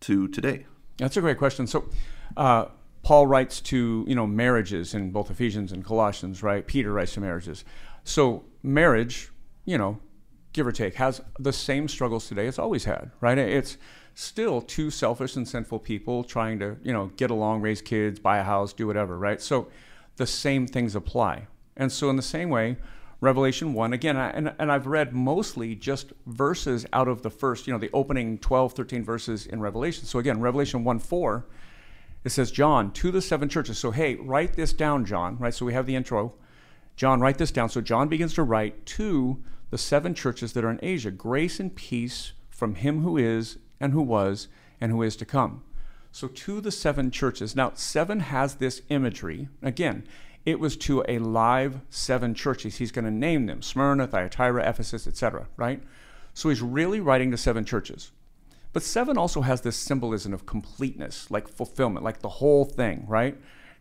to 0.00 0.28
today? 0.28 0.66
That's 0.98 1.16
a 1.16 1.20
great 1.20 1.38
question. 1.38 1.66
So, 1.66 1.88
uh, 2.36 2.66
Paul 3.08 3.26
writes 3.26 3.62
to 3.62 4.04
you 4.06 4.14
know 4.14 4.26
marriages 4.26 4.92
in 4.92 5.12
both 5.12 5.30
Ephesians 5.30 5.72
and 5.72 5.82
Colossians, 5.82 6.42
right? 6.42 6.66
Peter 6.66 6.92
writes 6.92 7.14
to 7.14 7.22
marriages. 7.22 7.64
So 8.04 8.44
marriage, 8.62 9.30
you 9.64 9.78
know, 9.78 9.98
give 10.52 10.66
or 10.66 10.72
take, 10.72 10.96
has 10.96 11.22
the 11.38 11.54
same 11.54 11.88
struggles 11.88 12.28
today 12.28 12.46
it's 12.46 12.58
always 12.58 12.84
had, 12.84 13.10
right? 13.22 13.38
It's 13.38 13.78
still 14.14 14.60
two 14.60 14.90
selfish 14.90 15.36
and 15.36 15.48
sinful 15.48 15.78
people 15.78 16.22
trying 16.22 16.58
to 16.58 16.76
you 16.82 16.92
know 16.92 17.06
get 17.16 17.30
along, 17.30 17.62
raise 17.62 17.80
kids, 17.80 18.20
buy 18.20 18.36
a 18.36 18.44
house, 18.44 18.74
do 18.74 18.86
whatever, 18.86 19.16
right? 19.16 19.40
So 19.40 19.68
the 20.16 20.26
same 20.26 20.66
things 20.66 20.94
apply. 20.94 21.46
And 21.78 21.90
so 21.90 22.10
in 22.10 22.16
the 22.16 22.22
same 22.36 22.50
way, 22.50 22.76
Revelation 23.22 23.72
1, 23.72 23.94
again, 23.94 24.18
I, 24.18 24.28
and, 24.32 24.52
and 24.58 24.70
I've 24.70 24.86
read 24.86 25.14
mostly 25.14 25.74
just 25.74 26.12
verses 26.26 26.84
out 26.92 27.08
of 27.08 27.22
the 27.22 27.30
first, 27.30 27.66
you 27.66 27.72
know, 27.72 27.78
the 27.78 27.90
opening 27.94 28.36
12, 28.36 28.74
13 28.74 29.02
verses 29.02 29.46
in 29.46 29.60
Revelation. 29.60 30.04
So 30.04 30.18
again, 30.18 30.42
Revelation 30.42 30.84
1 30.84 30.98
4 30.98 31.46
it 32.28 32.32
says, 32.32 32.50
John, 32.50 32.92
to 32.92 33.10
the 33.10 33.22
seven 33.22 33.48
churches. 33.48 33.78
So, 33.78 33.90
hey, 33.90 34.16
write 34.16 34.52
this 34.52 34.74
down, 34.74 35.06
John, 35.06 35.38
right? 35.38 35.54
So 35.54 35.64
we 35.64 35.72
have 35.72 35.86
the 35.86 35.96
intro. 35.96 36.34
John, 36.94 37.20
write 37.20 37.38
this 37.38 37.50
down. 37.50 37.70
So 37.70 37.80
John 37.80 38.08
begins 38.08 38.34
to 38.34 38.42
write 38.42 38.84
to 38.84 39.42
the 39.70 39.78
seven 39.78 40.14
churches 40.14 40.52
that 40.52 40.62
are 40.62 40.70
in 40.70 40.78
Asia 40.82 41.10
grace 41.10 41.58
and 41.58 41.74
peace 41.74 42.32
from 42.50 42.74
him 42.74 43.00
who 43.00 43.16
is, 43.16 43.56
and 43.80 43.94
who 43.94 44.02
was, 44.02 44.48
and 44.78 44.92
who 44.92 45.00
is 45.00 45.16
to 45.16 45.24
come. 45.24 45.62
So, 46.12 46.28
to 46.28 46.60
the 46.60 46.70
seven 46.70 47.10
churches. 47.10 47.56
Now, 47.56 47.72
seven 47.74 48.20
has 48.20 48.56
this 48.56 48.82
imagery. 48.90 49.48
Again, 49.62 50.06
it 50.44 50.60
was 50.60 50.76
to 50.78 51.02
a 51.08 51.20
live 51.20 51.80
seven 51.88 52.34
churches. 52.34 52.76
He's 52.76 52.92
going 52.92 53.06
to 53.06 53.10
name 53.10 53.46
them 53.46 53.62
Smyrna, 53.62 54.06
Thyatira, 54.06 54.68
Ephesus, 54.68 55.06
etc., 55.06 55.48
right? 55.56 55.82
So, 56.34 56.50
he's 56.50 56.60
really 56.60 57.00
writing 57.00 57.30
to 57.30 57.38
seven 57.38 57.64
churches. 57.64 58.10
But 58.72 58.82
seven 58.82 59.16
also 59.16 59.40
has 59.40 59.62
this 59.62 59.76
symbolism 59.76 60.32
of 60.32 60.46
completeness, 60.46 61.30
like 61.30 61.48
fulfillment, 61.48 62.04
like 62.04 62.20
the 62.20 62.28
whole 62.28 62.64
thing, 62.64 63.04
right? 63.08 63.36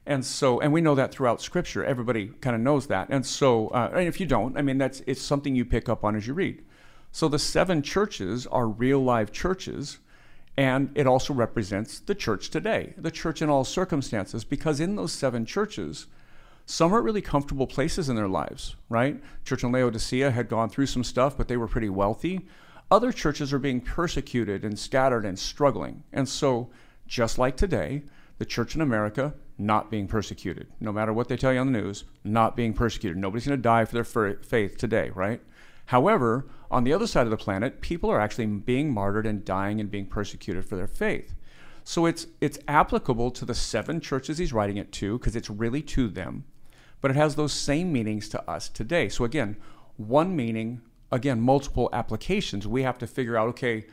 And 0.05 0.25
so, 0.25 0.61
and 0.61 0.71
we 0.71 0.79
know 0.79 0.95
that 0.95 1.11
throughout 1.11 1.41
Scripture. 1.41 1.83
Everybody 1.83 2.27
kind 2.39 2.55
of 2.55 2.61
knows 2.61 2.87
that. 2.87 3.09
And 3.09 3.25
so, 3.25 3.67
uh, 3.69 3.91
and 3.93 4.07
if 4.07 4.21
you 4.21 4.25
don't, 4.25 4.57
I 4.57 4.61
mean, 4.61 4.77
that's 4.77 5.01
it's 5.05 5.21
something 5.21 5.55
you 5.55 5.65
pick 5.65 5.89
up 5.89 6.05
on 6.05 6.15
as 6.15 6.25
you 6.25 6.33
read. 6.33 6.63
So 7.11 7.27
the 7.27 7.39
seven 7.39 7.81
churches 7.81 8.47
are 8.47 8.67
real 8.67 8.99
live 8.99 9.31
churches, 9.31 9.97
and 10.55 10.91
it 10.95 11.07
also 11.07 11.33
represents 11.33 11.99
the 11.99 12.15
church 12.15 12.49
today, 12.49 12.93
the 12.97 13.11
church 13.11 13.41
in 13.41 13.49
all 13.49 13.65
circumstances, 13.65 14.43
because 14.43 14.79
in 14.79 14.95
those 14.95 15.11
seven 15.11 15.45
churches, 15.45 16.07
some 16.65 16.93
are 16.93 17.01
really 17.01 17.21
comfortable 17.21 17.67
places 17.67 18.07
in 18.07 18.15
their 18.15 18.27
lives, 18.27 18.75
right? 18.89 19.21
Church 19.45 19.63
in 19.63 19.71
Laodicea 19.71 20.31
had 20.31 20.49
gone 20.49 20.69
through 20.69 20.85
some 20.87 21.03
stuff, 21.03 21.37
but 21.37 21.47
they 21.47 21.57
were 21.57 21.67
pretty 21.67 21.89
wealthy. 21.89 22.45
Other 22.89 23.11
churches 23.11 23.51
are 23.51 23.59
being 23.59 23.81
persecuted 23.81 24.63
and 24.63 24.79
scattered 24.79 25.25
and 25.25 25.37
struggling. 25.37 26.03
And 26.13 26.27
so, 26.27 26.69
just 27.05 27.37
like 27.37 27.57
today, 27.57 28.03
the 28.37 28.45
church 28.45 28.75
in 28.75 28.81
America 28.81 29.33
not 29.57 29.89
being 29.89 30.07
persecuted. 30.07 30.67
No 30.79 30.91
matter 30.91 31.11
what 31.11 31.27
they 31.27 31.37
tell 31.37 31.51
you 31.51 31.59
on 31.59 31.71
the 31.71 31.79
news, 31.79 32.03
not 32.23 32.55
being 32.55 32.73
persecuted. 32.73 33.17
Nobody's 33.17 33.47
going 33.47 33.57
to 33.57 33.61
die 33.61 33.85
for 33.85 33.93
their 33.93 34.35
faith 34.35 34.77
today, 34.77 35.09
right? 35.15 35.41
However, 35.87 36.47
on 36.69 36.83
the 36.83 36.93
other 36.93 37.07
side 37.07 37.25
of 37.25 37.31
the 37.31 37.37
planet, 37.37 37.81
people 37.81 38.11
are 38.11 38.19
actually 38.19 38.45
being 38.45 38.93
martyred 38.93 39.25
and 39.25 39.43
dying 39.43 39.79
and 39.79 39.89
being 39.89 40.05
persecuted 40.05 40.65
for 40.65 40.75
their 40.75 40.87
faith. 40.87 41.33
So 41.83 42.05
it's 42.05 42.27
it's 42.41 42.59
applicable 42.67 43.31
to 43.31 43.45
the 43.45 43.55
seven 43.55 44.01
churches 44.01 44.37
he's 44.37 44.51
writing 44.51 44.75
it 44.75 44.91
to 44.93 45.17
because 45.17 45.37
it's 45.37 45.49
really 45.49 45.81
to 45.83 46.09
them, 46.09 46.43
but 46.99 47.09
it 47.09 47.15
has 47.15 47.35
those 47.35 47.53
same 47.53 47.93
meanings 47.93 48.27
to 48.29 48.49
us 48.49 48.67
today. 48.67 49.07
So 49.07 49.23
again, 49.23 49.55
one 49.95 50.35
meaning 50.35 50.81
again, 51.11 51.41
multiple 51.41 51.89
applications. 51.93 52.67
We 52.67 52.83
have 52.83 52.97
to 52.99 53.07
figure 53.07 53.37
out, 53.37 53.49
okay, 53.49 53.85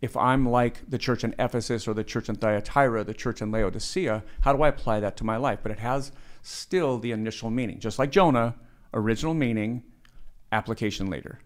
if 0.00 0.16
I'm 0.16 0.48
like 0.48 0.88
the 0.88 0.98
church 0.98 1.24
in 1.24 1.34
Ephesus 1.38 1.86
or 1.86 1.94
the 1.94 2.04
church 2.04 2.28
in 2.28 2.36
Thyatira, 2.36 3.04
the 3.04 3.14
church 3.14 3.42
in 3.42 3.50
Laodicea, 3.50 4.22
how 4.40 4.52
do 4.54 4.62
I 4.62 4.68
apply 4.68 5.00
that 5.00 5.16
to 5.18 5.24
my 5.24 5.36
life? 5.36 5.60
But 5.62 5.72
it 5.72 5.78
has 5.78 6.12
still 6.42 6.98
the 6.98 7.12
initial 7.12 7.50
meaning. 7.50 7.80
Just 7.80 7.98
like 7.98 8.10
Jonah, 8.10 8.54
original 8.94 9.34
meaning, 9.34 9.82
application 10.52 11.08
later. 11.08 11.40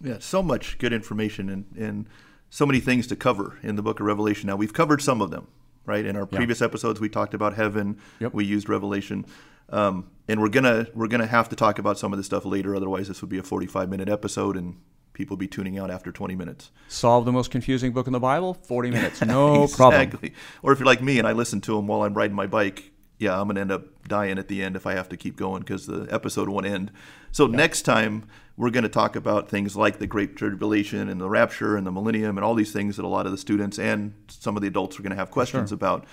Yeah, 0.00 0.18
so 0.20 0.42
much 0.42 0.78
good 0.78 0.92
information 0.92 1.48
and, 1.48 1.64
and 1.76 2.06
so 2.50 2.64
many 2.64 2.78
things 2.80 3.06
to 3.08 3.16
cover 3.16 3.58
in 3.62 3.74
the 3.74 3.82
book 3.82 3.98
of 3.98 4.06
Revelation. 4.06 4.46
Now, 4.46 4.56
we've 4.56 4.72
covered 4.72 5.02
some 5.02 5.20
of 5.20 5.30
them, 5.30 5.48
right? 5.84 6.06
In 6.06 6.16
our 6.16 6.26
previous 6.26 6.60
yeah. 6.60 6.66
episodes, 6.66 7.00
we 7.00 7.08
talked 7.08 7.34
about 7.34 7.54
heaven, 7.54 7.98
yep. 8.20 8.32
we 8.32 8.44
used 8.44 8.68
Revelation. 8.68 9.26
Um, 9.70 10.10
and 10.28 10.40
we're 10.40 10.48
gonna 10.48 10.86
we're 10.94 11.08
gonna 11.08 11.26
have 11.26 11.48
to 11.48 11.56
talk 11.56 11.78
about 11.78 11.98
some 11.98 12.12
of 12.12 12.18
this 12.18 12.26
stuff 12.26 12.44
later. 12.44 12.76
Otherwise, 12.76 13.08
this 13.08 13.20
would 13.22 13.30
be 13.30 13.38
a 13.38 13.42
45 13.42 13.88
minute 13.88 14.08
episode, 14.08 14.56
and 14.56 14.76
people 15.12 15.34
would 15.34 15.40
be 15.40 15.48
tuning 15.48 15.78
out 15.78 15.90
after 15.90 16.12
20 16.12 16.36
minutes. 16.36 16.70
Solve 16.88 17.24
the 17.24 17.32
most 17.32 17.50
confusing 17.50 17.92
book 17.92 18.06
in 18.06 18.12
the 18.12 18.20
Bible, 18.20 18.54
40 18.54 18.90
minutes, 18.90 19.20
no 19.24 19.64
exactly. 19.64 19.76
problem. 19.76 20.02
Exactly. 20.02 20.34
Or 20.62 20.72
if 20.72 20.78
you're 20.78 20.86
like 20.86 21.02
me 21.02 21.18
and 21.18 21.26
I 21.26 21.32
listen 21.32 21.60
to 21.62 21.76
them 21.76 21.86
while 21.86 22.02
I'm 22.02 22.14
riding 22.14 22.36
my 22.36 22.46
bike, 22.46 22.92
yeah, 23.18 23.38
I'm 23.38 23.48
gonna 23.48 23.60
end 23.60 23.72
up 23.72 24.08
dying 24.08 24.38
at 24.38 24.48
the 24.48 24.62
end 24.62 24.76
if 24.76 24.86
I 24.86 24.94
have 24.94 25.08
to 25.08 25.16
keep 25.16 25.36
going 25.36 25.60
because 25.60 25.86
the 25.86 26.06
episode 26.10 26.48
won't 26.48 26.66
end. 26.66 26.92
So 27.32 27.46
yeah. 27.46 27.56
next 27.56 27.82
time 27.82 28.28
we're 28.56 28.70
to 28.70 28.88
talk 28.88 29.16
about 29.16 29.48
things 29.48 29.76
like 29.76 29.98
the 29.98 30.06
Great 30.06 30.36
Tribulation 30.36 31.08
and 31.08 31.20
the 31.20 31.28
Rapture 31.28 31.76
and 31.76 31.86
the 31.86 31.92
Millennium 31.92 32.36
and 32.36 32.44
all 32.44 32.54
these 32.54 32.72
things 32.72 32.96
that 32.96 33.04
a 33.04 33.08
lot 33.08 33.24
of 33.24 33.32
the 33.32 33.38
students 33.38 33.78
and 33.78 34.14
some 34.28 34.56
of 34.56 34.62
the 34.62 34.68
adults 34.68 34.98
are 34.98 35.02
to 35.04 35.14
have 35.14 35.30
questions 35.30 35.70
sure. 35.70 35.76
about. 35.76 36.04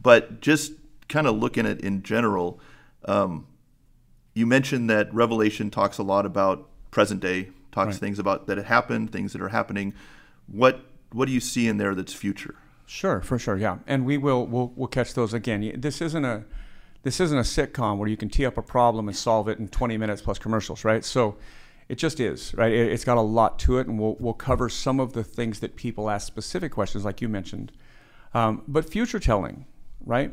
But 0.00 0.40
just 0.40 0.72
kind 1.08 1.26
of 1.26 1.36
looking 1.36 1.66
at 1.66 1.80
in 1.80 2.02
general 2.02 2.60
um, 3.04 3.46
you 4.34 4.46
mentioned 4.46 4.88
that 4.90 5.12
Revelation 5.12 5.70
talks 5.70 5.98
a 5.98 6.02
lot 6.02 6.26
about 6.26 6.68
present 6.90 7.20
day, 7.20 7.50
talks 7.72 7.94
right. 7.94 8.00
things 8.00 8.18
about 8.18 8.46
that 8.46 8.58
happened, 8.58 9.12
things 9.12 9.32
that 9.32 9.42
are 9.42 9.48
happening. 9.48 9.94
What 10.46 10.80
what 11.12 11.26
do 11.26 11.32
you 11.32 11.40
see 11.40 11.66
in 11.68 11.78
there 11.78 11.94
that's 11.94 12.12
future? 12.12 12.56
Sure, 12.86 13.20
for 13.20 13.38
sure, 13.38 13.56
yeah, 13.56 13.78
and 13.86 14.06
we 14.06 14.16
will 14.16 14.46
we'll, 14.46 14.72
we'll 14.76 14.88
catch 14.88 15.14
those 15.14 15.34
again. 15.34 15.72
This 15.76 16.00
isn't 16.00 16.24
a 16.24 16.44
this 17.02 17.20
isn't 17.20 17.38
a 17.38 17.42
sitcom 17.42 17.98
where 17.98 18.08
you 18.08 18.16
can 18.16 18.28
tee 18.28 18.44
up 18.44 18.58
a 18.58 18.62
problem 18.62 19.08
and 19.08 19.16
solve 19.16 19.48
it 19.48 19.58
in 19.58 19.68
20 19.68 19.96
minutes 19.96 20.20
plus 20.20 20.38
commercials, 20.38 20.84
right? 20.84 21.04
So 21.04 21.36
it 21.88 21.96
just 21.96 22.18
is, 22.20 22.52
right? 22.54 22.72
It, 22.72 22.90
has 22.90 23.04
got 23.04 23.16
a 23.16 23.22
lot 23.22 23.58
to 23.60 23.78
it, 23.78 23.86
and 23.86 23.98
we'll 23.98 24.16
we'll 24.18 24.34
cover 24.34 24.68
some 24.68 25.00
of 25.00 25.12
the 25.12 25.24
things 25.24 25.60
that 25.60 25.76
people 25.76 26.10
ask 26.10 26.26
specific 26.26 26.72
questions, 26.72 27.04
like 27.04 27.20
you 27.20 27.28
mentioned. 27.28 27.72
Um, 28.34 28.62
but 28.68 28.88
future 28.88 29.18
telling, 29.18 29.64
right? 30.04 30.32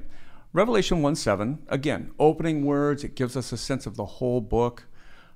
Revelation 0.55 1.01
1 1.01 1.17
7, 1.17 1.63
again, 1.67 2.11
opening 2.17 2.63
words, 2.63 3.03
it 3.03 3.13
gives 3.13 3.35
us 3.35 3.51
a 3.51 3.57
sense 3.57 3.85
of 3.85 3.97
the 3.97 4.05
whole 4.05 4.39
book. 4.39 4.87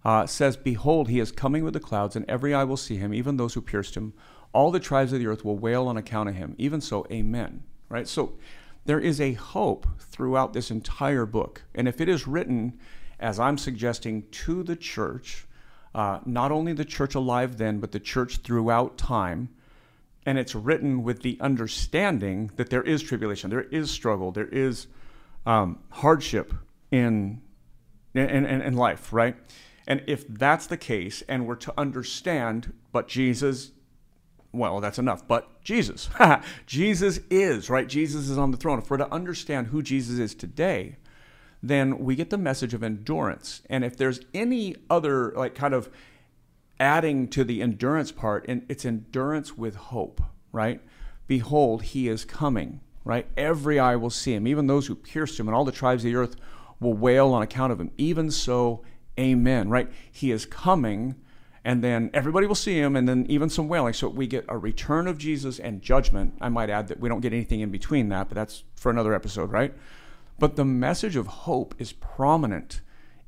Uh, 0.05 0.25
says, 0.25 0.55
Behold, 0.55 1.09
he 1.09 1.19
is 1.19 1.29
coming 1.29 1.65
with 1.65 1.73
the 1.73 1.81
clouds, 1.81 2.15
and 2.15 2.23
every 2.29 2.53
eye 2.53 2.63
will 2.63 2.77
see 2.77 2.95
him, 2.95 3.13
even 3.13 3.35
those 3.35 3.53
who 3.53 3.59
pierced 3.59 3.95
him. 3.95 4.13
All 4.53 4.71
the 4.71 4.79
tribes 4.79 5.11
of 5.11 5.19
the 5.19 5.27
earth 5.27 5.43
will 5.43 5.57
wail 5.57 5.89
on 5.89 5.97
account 5.97 6.29
of 6.29 6.35
him. 6.35 6.55
Even 6.57 6.79
so, 6.79 7.05
amen. 7.11 7.63
Right? 7.89 8.07
So 8.07 8.38
there 8.85 9.01
is 9.01 9.19
a 9.19 9.33
hope 9.33 9.85
throughout 9.99 10.53
this 10.53 10.71
entire 10.71 11.25
book. 11.25 11.63
And 11.75 11.89
if 11.89 11.99
it 11.99 12.07
is 12.07 12.25
written, 12.25 12.79
as 13.19 13.41
I'm 13.41 13.57
suggesting, 13.57 14.23
to 14.31 14.63
the 14.63 14.77
church, 14.77 15.45
uh, 15.93 16.19
not 16.25 16.53
only 16.53 16.71
the 16.71 16.85
church 16.85 17.13
alive 17.13 17.57
then, 17.57 17.81
but 17.81 17.91
the 17.91 17.99
church 17.99 18.38
throughout 18.38 18.97
time, 18.97 19.49
and 20.25 20.38
it's 20.39 20.55
written 20.55 21.03
with 21.03 21.23
the 21.23 21.38
understanding 21.41 22.51
that 22.55 22.69
there 22.69 22.83
is 22.83 23.03
tribulation, 23.03 23.49
there 23.49 23.63
is 23.63 23.91
struggle, 23.91 24.31
there 24.31 24.47
is 24.47 24.88
um, 25.46 25.79
hardship 25.89 26.53
in, 26.91 27.41
in, 28.13 28.46
in, 28.46 28.62
in 28.62 28.75
life, 28.75 29.13
right? 29.13 29.36
And 29.88 30.03
if 30.08 30.27
that's 30.27 30.67
the 30.67 30.77
case, 30.77 31.24
and 31.27 31.48
we're 31.48 31.55
to 31.55 31.74
understand, 31.77 32.74
but 32.91 33.08
Jesus 33.08 33.72
well, 34.51 34.79
that's 34.79 34.98
enough. 34.98 35.27
But 35.27 35.63
Jesus, 35.63 36.10
Jesus 36.65 37.19
is, 37.29 37.69
right? 37.69 37.88
Jesus 37.88 38.29
is 38.29 38.38
on 38.38 38.51
the 38.51 38.58
throne. 38.58 38.79
If 38.79 38.89
we're 38.89 38.98
to 38.98 39.12
understand 39.13 39.67
who 39.67 39.81
Jesus 39.81 40.17
is 40.17 40.34
today, 40.34 40.98
then 41.62 42.00
we 42.00 42.15
get 42.15 42.29
the 42.29 42.38
message 42.38 42.74
of 42.74 42.84
endurance. 42.84 43.62
And 43.69 43.84
if 43.84 43.98
there's 43.98 44.22
any 44.34 44.75
other, 44.89 45.31
like, 45.36 45.55
kind 45.55 45.74
of 45.74 45.89
adding 46.79 47.27
to 47.29 47.43
the 47.43 47.62
endurance 47.62 48.12
part, 48.12 48.46
and 48.48 48.65
it's 48.69 48.86
endurance 48.86 49.58
with 49.58 49.75
hope, 49.75 50.22
right? 50.51 50.81
Behold, 51.27 51.84
he 51.84 52.08
is 52.08 52.25
coming, 52.25 52.79
right? 53.09 53.25
Every 53.35 53.79
eye 53.79 53.95
will 53.95 54.11
see 54.11 54.35
him, 54.35 54.47
even 54.47 54.67
those 54.67 54.85
who 54.85 54.93
pierced 54.93 55.39
him, 55.39 55.47
and 55.47 55.55
all 55.55 55.65
the 55.65 55.71
tribes 55.71 56.05
of 56.05 56.11
the 56.11 56.15
earth 56.15 56.35
will 56.79 56.93
wail 56.93 57.33
on 57.33 57.41
account 57.41 57.73
of 57.73 57.81
him. 57.81 57.89
Even 57.97 58.29
so, 58.29 58.83
amen, 59.19 59.69
right? 59.69 59.89
He 60.11 60.29
is 60.29 60.45
coming, 60.45 61.15
and 61.65 61.83
then 61.83 62.11
everybody 62.13 62.45
will 62.45 62.53
see 62.53 62.77
him, 62.79 62.95
and 62.95 63.09
then 63.09 63.25
even 63.27 63.49
some 63.49 63.67
wailing. 63.67 63.93
So 63.93 64.09
we 64.09 64.27
get 64.27 64.45
a 64.47 64.59
return 64.59 65.07
of 65.07 65.17
Jesus 65.17 65.57
and 65.57 65.81
judgment. 65.81 66.35
I 66.39 66.49
might 66.49 66.69
add 66.69 66.87
that 66.89 66.99
we 66.99 67.09
don't 67.09 67.21
get 67.21 67.33
anything 67.33 67.61
in 67.61 67.71
between 67.71 68.09
that, 68.09 68.29
but 68.29 68.35
that's 68.35 68.63
for 68.75 68.91
another 68.91 69.15
episode, 69.15 69.51
right? 69.51 69.73
But 70.37 70.55
the 70.55 70.63
message 70.63 71.15
of 71.15 71.25
hope 71.25 71.73
is 71.79 71.91
prominent 71.91 72.81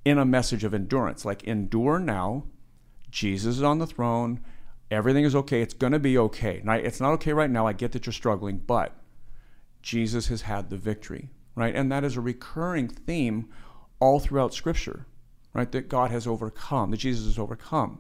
in 0.06 0.20
a 0.20 0.26
message 0.26 0.64
of 0.64 0.76
endurance, 0.76 1.26
like 1.26 1.44
endure 1.44 1.98
now 1.98 2.44
Jesus 3.10 3.58
is 3.58 3.64
on 3.64 3.80
the 3.80 3.88
throne. 3.88 4.42
Everything 4.92 5.26
is 5.26 5.36
okay. 5.36 5.62
It's 5.62 5.74
going 5.74 5.94
to 5.94 6.00
be 6.00 6.18
okay. 6.18 6.62
It's 6.64 7.02
not 7.02 7.14
okay 7.14 7.34
right 7.34 7.50
now. 7.50 7.66
I 7.66 7.74
get 7.74 7.92
that 7.94 8.06
you're 8.06 8.14
struggling, 8.14 8.60
but 8.60 8.96
Jesus 9.82 10.28
has 10.28 10.44
had 10.44 10.70
the 10.70 10.78
victory, 10.78 11.30
right? 11.56 11.76
And 11.76 11.92
that 11.92 12.04
is 12.04 12.18
a 12.18 12.22
recurring 12.22 12.88
theme 12.88 13.50
all 14.00 14.20
throughout 14.20 14.54
Scripture, 14.54 15.06
right? 15.54 15.72
That 15.72 15.90
God 15.90 16.12
has 16.12 16.28
overcome, 16.28 16.92
that 16.92 16.98
Jesus 16.98 17.26
has 17.26 17.40
overcome. 17.40 18.00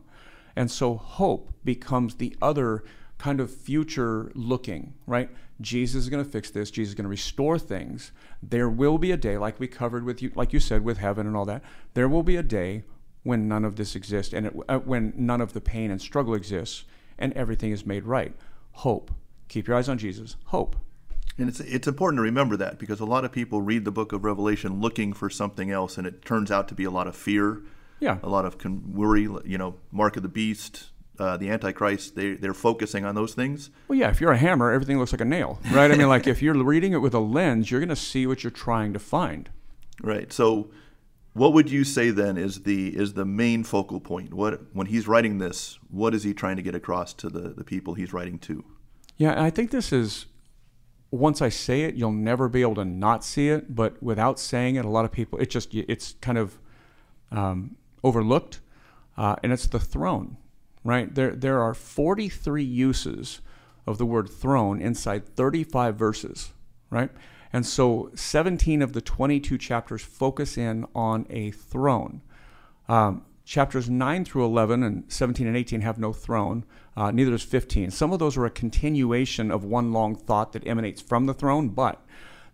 And 0.55 0.69
so 0.69 0.95
hope 0.95 1.51
becomes 1.63 2.15
the 2.15 2.35
other 2.41 2.83
kind 3.17 3.39
of 3.39 3.51
future 3.51 4.31
looking, 4.33 4.95
right? 5.05 5.29
Jesus 5.61 6.03
is 6.03 6.09
going 6.09 6.23
to 6.23 6.29
fix 6.29 6.49
this. 6.49 6.71
Jesus 6.71 6.89
is 6.91 6.95
going 6.95 7.03
to 7.03 7.09
restore 7.09 7.59
things. 7.59 8.11
There 8.41 8.69
will 8.69 8.97
be 8.97 9.11
a 9.11 9.17
day, 9.17 9.37
like 9.37 9.59
we 9.59 9.67
covered 9.67 10.03
with 10.03 10.21
you, 10.21 10.31
like 10.35 10.53
you 10.53 10.59
said, 10.59 10.83
with 10.83 10.97
heaven 10.97 11.27
and 11.27 11.35
all 11.35 11.45
that. 11.45 11.63
There 11.93 12.09
will 12.09 12.23
be 12.23 12.35
a 12.35 12.43
day 12.43 12.83
when 13.23 13.47
none 13.47 13.63
of 13.63 13.75
this 13.75 13.95
exists 13.95 14.33
and 14.33 14.47
it, 14.47 14.53
uh, 14.67 14.79
when 14.79 15.13
none 15.15 15.41
of 15.41 15.53
the 15.53 15.61
pain 15.61 15.91
and 15.91 16.01
struggle 16.01 16.33
exists 16.33 16.85
and 17.19 17.31
everything 17.33 17.71
is 17.71 17.85
made 17.85 18.05
right. 18.05 18.33
Hope. 18.71 19.11
Keep 19.47 19.67
your 19.67 19.77
eyes 19.77 19.89
on 19.89 19.99
Jesus. 19.99 20.35
Hope. 20.45 20.75
And 21.37 21.49
it's 21.49 21.59
it's 21.61 21.87
important 21.87 22.19
to 22.19 22.23
remember 22.23 22.57
that 22.57 22.77
because 22.77 22.99
a 22.99 23.05
lot 23.05 23.25
of 23.25 23.31
people 23.31 23.61
read 23.61 23.85
the 23.85 23.91
book 23.91 24.11
of 24.11 24.23
Revelation 24.23 24.81
looking 24.81 25.13
for 25.13 25.29
something 25.29 25.71
else, 25.71 25.97
and 25.97 26.05
it 26.05 26.23
turns 26.25 26.51
out 26.51 26.67
to 26.69 26.75
be 26.75 26.83
a 26.83 26.91
lot 26.91 27.07
of 27.07 27.15
fear, 27.15 27.61
yeah, 27.99 28.17
a 28.21 28.29
lot 28.29 28.45
of 28.45 28.57
con- 28.57 28.93
worry. 28.93 29.23
You 29.23 29.57
know, 29.57 29.75
mark 29.91 30.17
of 30.17 30.23
the 30.23 30.29
beast, 30.29 30.89
uh, 31.19 31.37
the 31.37 31.49
Antichrist. 31.49 32.15
They 32.15 32.33
they're 32.33 32.53
focusing 32.53 33.05
on 33.05 33.15
those 33.15 33.33
things. 33.33 33.69
Well, 33.87 33.97
yeah. 33.97 34.09
If 34.09 34.19
you're 34.19 34.33
a 34.33 34.37
hammer, 34.37 34.71
everything 34.71 34.99
looks 34.99 35.13
like 35.13 35.21
a 35.21 35.25
nail, 35.25 35.59
right? 35.71 35.89
I 35.89 35.95
mean, 35.95 36.09
like 36.09 36.27
if 36.27 36.41
you're 36.41 36.53
reading 36.53 36.93
it 36.93 36.97
with 36.97 37.13
a 37.13 37.19
lens, 37.19 37.71
you're 37.71 37.79
going 37.79 37.89
to 37.89 37.95
see 37.95 38.27
what 38.27 38.43
you're 38.43 38.51
trying 38.51 38.93
to 38.93 38.99
find. 38.99 39.49
Right. 40.03 40.33
So 40.33 40.71
what 41.33 41.53
would 41.53 41.69
you 41.71 41.83
say 41.83 42.09
then 42.09 42.37
is 42.37 42.63
the 42.63 42.95
is 42.95 43.13
the 43.13 43.25
main 43.25 43.63
focal 43.63 43.99
point? 43.99 44.33
What 44.33 44.61
when 44.73 44.87
he's 44.87 45.07
writing 45.07 45.37
this, 45.37 45.79
what 45.89 46.13
is 46.13 46.23
he 46.23 46.33
trying 46.33 46.57
to 46.57 46.61
get 46.61 46.75
across 46.75 47.13
to 47.15 47.29
the, 47.29 47.49
the 47.49 47.63
people 47.63 47.93
he's 47.93 48.13
writing 48.13 48.37
to? 48.39 48.63
Yeah, 49.17 49.41
I 49.41 49.49
think 49.49 49.71
this 49.71 49.93
is 49.93 50.25
once 51.11 51.41
I 51.41 51.49
say 51.49 51.81
it, 51.81 51.95
you'll 51.95 52.11
never 52.11 52.47
be 52.47 52.61
able 52.61 52.75
to 52.75 52.85
not 52.85 53.23
see 53.23 53.49
it. 53.49 53.75
But 53.75 54.01
without 54.01 54.39
saying 54.39 54.75
it, 54.75 54.85
a 54.85 54.89
lot 54.89 55.05
of 55.05 55.11
people 55.11 55.39
it 55.39 55.49
just 55.49 55.73
it's 55.73 56.15
kind 56.21 56.37
of 56.37 56.57
um, 57.31 57.75
overlooked, 58.03 58.61
uh, 59.17 59.35
and 59.43 59.51
it's 59.51 59.67
the 59.67 59.79
throne, 59.79 60.37
right? 60.83 61.13
There 61.13 61.35
there 61.35 61.61
are 61.61 61.73
43 61.73 62.63
uses 62.63 63.41
of 63.85 63.97
the 63.97 64.05
word 64.05 64.29
throne 64.29 64.81
inside 64.81 65.25
35 65.35 65.95
verses, 65.95 66.53
right? 66.89 67.11
And 67.53 67.65
so 67.65 68.11
17 68.15 68.81
of 68.81 68.93
the 68.93 69.01
22 69.01 69.57
chapters 69.57 70.01
focus 70.01 70.57
in 70.57 70.85
on 70.95 71.25
a 71.29 71.51
throne. 71.51 72.21
Um, 72.87 73.25
chapters 73.45 73.89
9 73.89 74.25
through 74.25 74.45
11 74.45 74.83
and 74.83 75.03
17 75.07 75.47
and 75.47 75.57
18 75.57 75.81
have 75.81 75.97
no 75.97 76.13
throne. 76.13 76.65
Uh, 76.95 77.11
neither 77.11 77.31
does 77.31 77.43
15. 77.43 77.91
Some 77.91 78.11
of 78.13 78.19
those 78.19 78.37
are 78.37 78.45
a 78.45 78.49
continuation 78.49 79.51
of 79.51 79.63
one 79.63 79.91
long 79.91 80.15
thought 80.15 80.53
that 80.53 80.65
emanates 80.67 81.01
from 81.01 81.25
the 81.25 81.33
throne, 81.33 81.69
but 81.69 82.05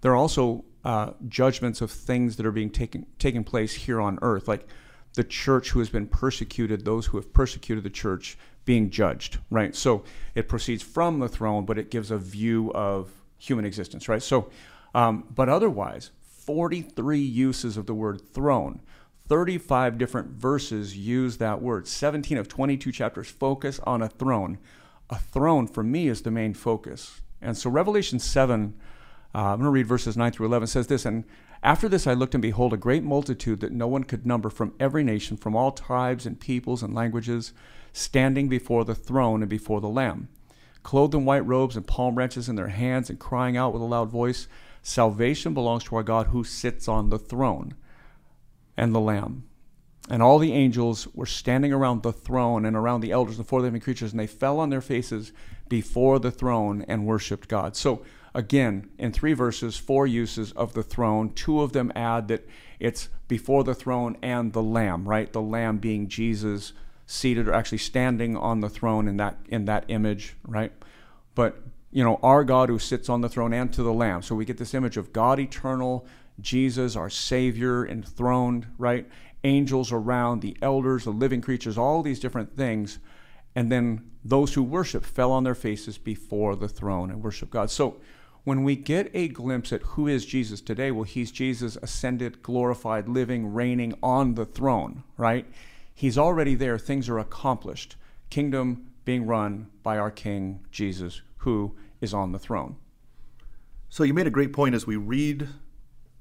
there 0.02 0.12
are 0.12 0.15
also 0.15 0.63
uh, 0.86 1.12
judgments 1.28 1.82
of 1.82 1.91
things 1.91 2.38
that 2.38 2.45
are 2.45 2.52
being 2.52 2.69
taken 2.69 3.06
taking 3.19 3.43
place 3.43 3.73
here 3.73 4.00
on 4.00 4.19
earth, 4.21 4.47
like 4.47 4.67
the 5.15 5.23
church 5.23 5.71
who 5.71 5.80
has 5.80 5.89
been 5.89 6.08
persecuted, 6.08 6.86
those 6.86 7.08
who 7.08 7.17
have 7.17 7.34
persecuted 7.34 7.84
the 7.84 7.89
church 7.89 8.38
being 8.63 8.89
judged, 8.89 9.39
right? 9.50 9.76
So 9.76 10.04
it 10.36 10.47
proceeds 10.47 10.84
from 10.84 11.19
the 11.19 11.28
throne, 11.28 11.65
but 11.65 11.78
it 11.78 11.89
gives 11.89 12.12
a 12.12 12.17
view 12.17 12.71
of 12.73 13.10
human 13.38 13.65
existence, 13.65 14.08
right? 14.08 14.21
So 14.21 14.50
um, 14.93 15.26
but 15.34 15.50
otherwise, 15.50 16.12
43 16.21 17.19
uses 17.19 17.78
of 17.78 17.86
the 17.86 17.93
word 17.93 18.21
throne. 18.34 18.82
35 19.27 19.97
different 19.97 20.29
verses 20.29 20.97
use 20.97 21.37
that 21.37 21.61
word. 21.61 21.87
17 21.87 22.37
of 22.37 22.47
22 22.47 22.91
chapters 22.91 23.29
focus 23.29 23.79
on 23.83 24.01
a 24.01 24.07
throne. 24.07 24.57
A 25.09 25.17
throne, 25.17 25.67
for 25.67 25.83
me, 25.83 26.07
is 26.07 26.21
the 26.21 26.31
main 26.31 26.53
focus. 26.53 27.21
And 27.41 27.57
so, 27.57 27.69
Revelation 27.69 28.19
7, 28.19 28.73
uh, 29.35 29.37
I'm 29.37 29.59
going 29.59 29.65
to 29.65 29.69
read 29.69 29.87
verses 29.87 30.17
9 30.17 30.31
through 30.31 30.47
11, 30.47 30.67
says 30.67 30.87
this 30.87 31.05
And 31.05 31.25
after 31.61 31.89
this 31.89 32.07
I 32.07 32.13
looked, 32.13 32.35
and 32.35 32.41
behold, 32.41 32.73
a 32.73 32.77
great 32.77 33.03
multitude 33.03 33.59
that 33.59 33.71
no 33.71 33.87
one 33.87 34.03
could 34.03 34.25
number 34.25 34.49
from 34.49 34.73
every 34.79 35.03
nation, 35.03 35.37
from 35.37 35.55
all 35.55 35.71
tribes 35.71 36.25
and 36.25 36.39
peoples 36.39 36.81
and 36.81 36.93
languages, 36.93 37.53
standing 37.91 38.47
before 38.47 38.85
the 38.85 38.95
throne 38.95 39.41
and 39.41 39.49
before 39.49 39.81
the 39.81 39.89
Lamb, 39.89 40.29
clothed 40.83 41.15
in 41.15 41.25
white 41.25 41.45
robes 41.45 41.75
and 41.75 41.87
palm 41.87 42.15
branches 42.15 42.47
in 42.47 42.55
their 42.55 42.67
hands, 42.67 43.09
and 43.09 43.19
crying 43.19 43.57
out 43.57 43.73
with 43.73 43.81
a 43.81 43.85
loud 43.85 44.09
voice, 44.09 44.47
Salvation 44.81 45.53
belongs 45.53 45.83
to 45.83 45.97
our 45.97 46.03
God 46.03 46.27
who 46.27 46.45
sits 46.45 46.87
on 46.87 47.09
the 47.09 47.19
throne 47.19 47.73
and 48.77 48.93
the 48.93 48.99
Lamb. 48.99 49.43
And 50.09 50.23
all 50.23 50.39
the 50.39 50.53
angels 50.53 51.07
were 51.13 51.25
standing 51.25 51.73
around 51.73 52.03
the 52.03 52.13
throne 52.13 52.65
and 52.65 52.77
around 52.77 53.01
the 53.01 53.11
elders 53.11 53.37
and 53.37 53.47
four 53.47 53.59
living 53.59 53.81
creatures, 53.81 54.11
and 54.11 54.19
they 54.19 54.27
fell 54.27 54.59
on 54.59 54.69
their 54.69 54.81
faces 54.81 55.33
before 55.67 56.19
the 56.19 56.31
throne 56.31 56.85
and 56.87 57.05
worshiped 57.05 57.49
God. 57.49 57.75
So, 57.75 58.03
again, 58.33 58.89
in 58.97 59.11
three 59.11 59.33
verses, 59.33 59.75
four 59.75 60.07
uses 60.07 60.53
of 60.53 60.73
the 60.73 60.83
throne. 60.83 61.33
Two 61.33 61.61
of 61.61 61.73
them 61.73 61.91
add 61.95 62.29
that 62.29 62.47
it's 62.79 63.09
before 63.27 63.63
the 63.63 63.75
throne 63.75 64.15
and 64.21 64.53
the 64.53 64.63
Lamb, 64.63 65.09
right? 65.09 65.33
The 65.33 65.41
Lamb 65.41 65.79
being 65.79 66.07
Jesus 66.07 66.71
seated 67.05 67.47
or 67.47 67.53
actually 67.53 67.79
standing 67.79 68.37
on 68.37 68.59
the 68.59 68.69
throne 68.69 69.07
in 69.07 69.17
that 69.17 69.37
in 69.49 69.65
that 69.65 69.85
image, 69.87 70.35
right? 70.43 70.71
But 71.35 71.61
you 71.91 72.03
know, 72.03 72.19
our 72.21 72.43
God 72.43 72.69
who 72.69 72.79
sits 72.79 73.09
on 73.09 73.21
the 73.21 73.29
throne 73.29 73.53
and 73.53 73.73
to 73.73 73.81
the 73.81 73.93
Lamb. 73.93 74.21
So 74.21 74.35
we 74.35 74.45
get 74.45 74.57
this 74.57 74.73
image 74.73 74.97
of 74.97 75.13
God 75.13 75.39
eternal, 75.39 76.05
Jesus, 76.39 76.95
our 76.95 77.10
Savior, 77.10 77.86
enthroned, 77.86 78.67
right? 78.78 79.08
Angels 79.43 79.91
around, 79.91 80.41
the 80.41 80.58
elders, 80.62 81.04
the 81.04 81.12
living 81.12 81.41
creatures, 81.41 81.78
all 81.78 82.04
these 82.04 82.19
different 82.19 82.56
things. 82.56 83.00
And 83.56 83.71
then 83.71 84.12
those 84.23 84.54
who 84.54 84.63
worship 84.63 85.06
fell 85.06 85.32
on 85.32 85.43
their 85.43 85.56
faces 85.56 85.97
before 85.97 86.56
the 86.56 86.67
throne 86.67 87.10
and 87.10 87.23
worship 87.23 87.50
God. 87.50 87.71
So 87.71 87.97
when 88.43 88.63
we 88.63 88.76
get 88.76 89.10
a 89.13 89.28
glimpse 89.28 89.73
at 89.73 89.82
who 89.82 90.08
is 90.08 90.26
Jesus 90.26 90.62
today, 90.62 90.91
well, 90.91 91.04
he's 91.04 91.32
Jesus 91.32 91.78
ascended, 91.82 92.41
glorified, 92.41 93.10
living, 93.10 93.54
reigning 93.54 93.93
on 94.02 94.36
the 94.36 94.45
throne, 94.45 95.04
right? 95.17 95.45
He's 95.93 96.17
already 96.17 96.56
there. 96.56 96.78
Things 96.78 97.10
are 97.10 97.19
accomplished. 97.19 97.95
Kingdom 98.30 98.91
being 99.04 99.26
run 99.26 99.67
by 99.84 99.97
our 99.97 100.12
King, 100.12 100.60
Jesus, 100.71 101.21
who 101.38 101.76
is 102.00 102.13
on 102.13 102.32
the 102.32 102.39
throne. 102.39 102.76
So 103.89 104.04
you 104.04 104.13
made 104.13 104.28
a 104.28 104.32
great 104.32 104.54
point 104.54 104.76
as 104.76 104.86
we 104.86 104.95
read 104.95 105.47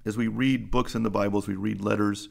as 0.07 0.17
we 0.17 0.29
read 0.29 0.71
books 0.71 0.95
in 0.95 1.03
the 1.03 1.11
Bible, 1.11 1.39
as 1.39 1.49
we 1.49 1.57
read 1.57 1.81
letters, 1.83 2.29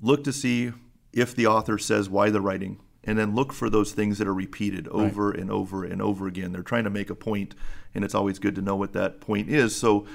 look 0.00 0.22
to 0.24 0.32
see 0.32 0.72
if 1.12 1.34
the 1.34 1.46
author 1.46 1.78
says 1.78 2.08
why 2.08 2.30
they're 2.30 2.40
writing, 2.40 2.78
and 3.02 3.18
then 3.18 3.34
look 3.34 3.52
for 3.52 3.70
those 3.70 3.92
things 3.92 4.18
that 4.18 4.28
are 4.28 4.34
repeated 4.34 4.86
over 4.88 5.30
right. 5.30 5.40
and 5.40 5.50
over 5.50 5.84
and 5.84 6.02
over 6.02 6.26
again. 6.26 6.52
They're 6.52 6.62
trying 6.62 6.84
to 6.84 6.90
make 6.90 7.08
a 7.08 7.14
point, 7.14 7.54
and 7.94 8.04
it's 8.04 8.14
always 8.14 8.38
good 8.38 8.54
to 8.56 8.62
know 8.62 8.76
what 8.76 8.92
that 8.92 9.20
point 9.20 9.48
is. 9.48 9.74
So 9.74 10.06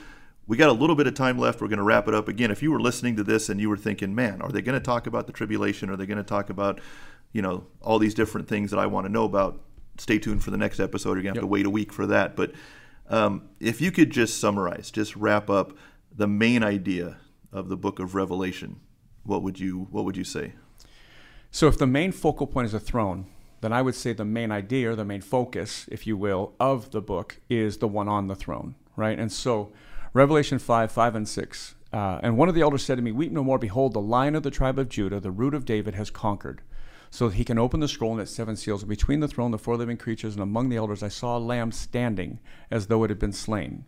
we 0.46 0.56
got 0.56 0.70
a 0.70 0.74
little 0.74 0.96
bit 0.96 1.08
of 1.08 1.16
time 1.16 1.40
left. 1.40 1.60
We're 1.60 1.68
going 1.68 1.78
to 1.78 1.84
wrap 1.84 2.08
it 2.08 2.14
up 2.14 2.28
again. 2.28 2.52
If 2.52 2.62
you 2.62 2.72
were 2.72 2.80
listening 2.80 3.16
to 3.16 3.24
this 3.24 3.50
and 3.50 3.60
you 3.60 3.70
were 3.70 3.78
thinking, 3.78 4.14
"Man, 4.14 4.42
are 4.42 4.52
they 4.52 4.62
going 4.62 4.80
to 4.80 4.86
talk 4.86 5.08
about 5.08 5.26
the 5.26 5.34
tribulation? 5.34 5.90
Are 5.90 5.98
they 5.98 6.06
going 6.06 6.18
to 6.18 6.24
talk 6.24 6.50
about, 6.50 6.80
you 7.32 7.42
know, 7.42 7.66
all 7.82 7.98
these 7.98 8.14
different 8.14 8.48
things 8.48 8.70
that 8.72 8.80
I 8.80 8.86
want 8.86 9.08
to 9.08 9.12
know 9.12 9.26
about?" 9.26 9.62
stay 9.98 10.18
tuned 10.18 10.44
for 10.44 10.52
the 10.52 10.58
next 10.58 10.80
episode. 10.80 11.14
You're 11.14 11.24
going 11.24 11.36
to 11.36 11.42
have 11.42 11.44
yep. 11.44 11.50
to 11.50 11.54
wait 11.54 11.66
a 11.66 11.70
week 11.70 11.94
for 11.94 12.08
that. 12.08 12.36
But 12.36 12.54
um, 13.10 13.50
if 13.60 13.82
you 13.82 13.92
could 13.92 14.10
just 14.10 14.40
summarize, 14.40 14.92
just 14.92 15.16
wrap 15.16 15.50
up 15.50 15.78
the 16.16 16.28
main 16.28 16.64
idea 16.64 17.18
of 17.52 17.70
the 17.70 17.78
book 17.78 18.00
of 18.00 18.16
Revelation, 18.16 18.80
what 19.24 19.42
would 19.42 19.60
you 19.60 19.88
what 19.92 20.06
would 20.06 20.18
you 20.18 20.24
say? 20.24 20.54
So 21.52 21.68
if 21.68 21.78
the 21.78 21.88
main 21.88 22.12
focal 22.12 22.48
point 22.48 22.66
is 22.66 22.74
a 22.74 22.80
throne, 22.80 23.28
then 23.62 23.72
I 23.72 23.82
would 23.82 23.96
say 23.96 24.14
the 24.14 24.26
main 24.26 24.52
idea 24.52 24.92
or 24.92 24.96
the 24.96 25.06
main 25.06 25.22
focus, 25.22 25.88
if 25.92 26.06
you 26.08 26.18
will, 26.18 26.54
of 26.60 26.92
the 26.92 27.02
book 27.02 27.40
is 27.50 27.78
the 27.78 27.88
one 27.88 28.08
on 28.08 28.28
the 28.28 28.36
throne, 28.36 28.76
right? 28.96 29.18
And 29.18 29.32
so 29.32 29.72
Revelation 30.14 30.60
5, 30.60 30.92
5 30.92 31.16
and 31.16 31.28
6. 31.28 31.76
Uh, 31.94 32.20
and 32.24 32.38
one 32.38 32.50
of 32.50 32.56
the 32.56 32.62
elders 32.62 32.84
said 32.84 32.96
to 32.96 33.04
me, 33.04 33.12
Weep 33.12 33.32
no 33.32 33.44
more. 33.44 33.60
Behold, 33.60 33.94
the 33.94 34.02
lion 34.02 34.36
of 34.36 34.44
the 34.44 34.52
tribe 34.52 34.80
of 34.80 34.90
Judah, 34.90 35.20
the 35.20 35.32
root 35.32 35.54
of 35.54 35.66
David, 35.66 35.94
has 35.96 36.10
conquered 36.10 36.62
so 37.14 37.30
he 37.30 37.46
can 37.46 37.60
open 37.60 37.80
the 37.80 37.88
scroll 37.88 38.14
and 38.14 38.22
its 38.22 38.32
seven 38.32 38.56
seals. 38.56 38.82
And 38.82 38.90
between 38.90 39.20
the 39.20 39.28
throne, 39.28 39.52
the 39.52 39.60
four 39.60 39.78
living 39.78 39.98
creatures, 39.98 40.34
and 40.34 40.42
among 40.42 40.70
the 40.70 40.78
elders, 40.78 41.04
I 41.04 41.10
saw 41.10 41.38
a 41.38 41.40
lamb 41.40 41.72
standing 41.72 42.40
as 42.72 42.88
though 42.88 43.04
it 43.04 43.12
had 43.12 43.20
been 43.20 43.32
slain. 43.32 43.86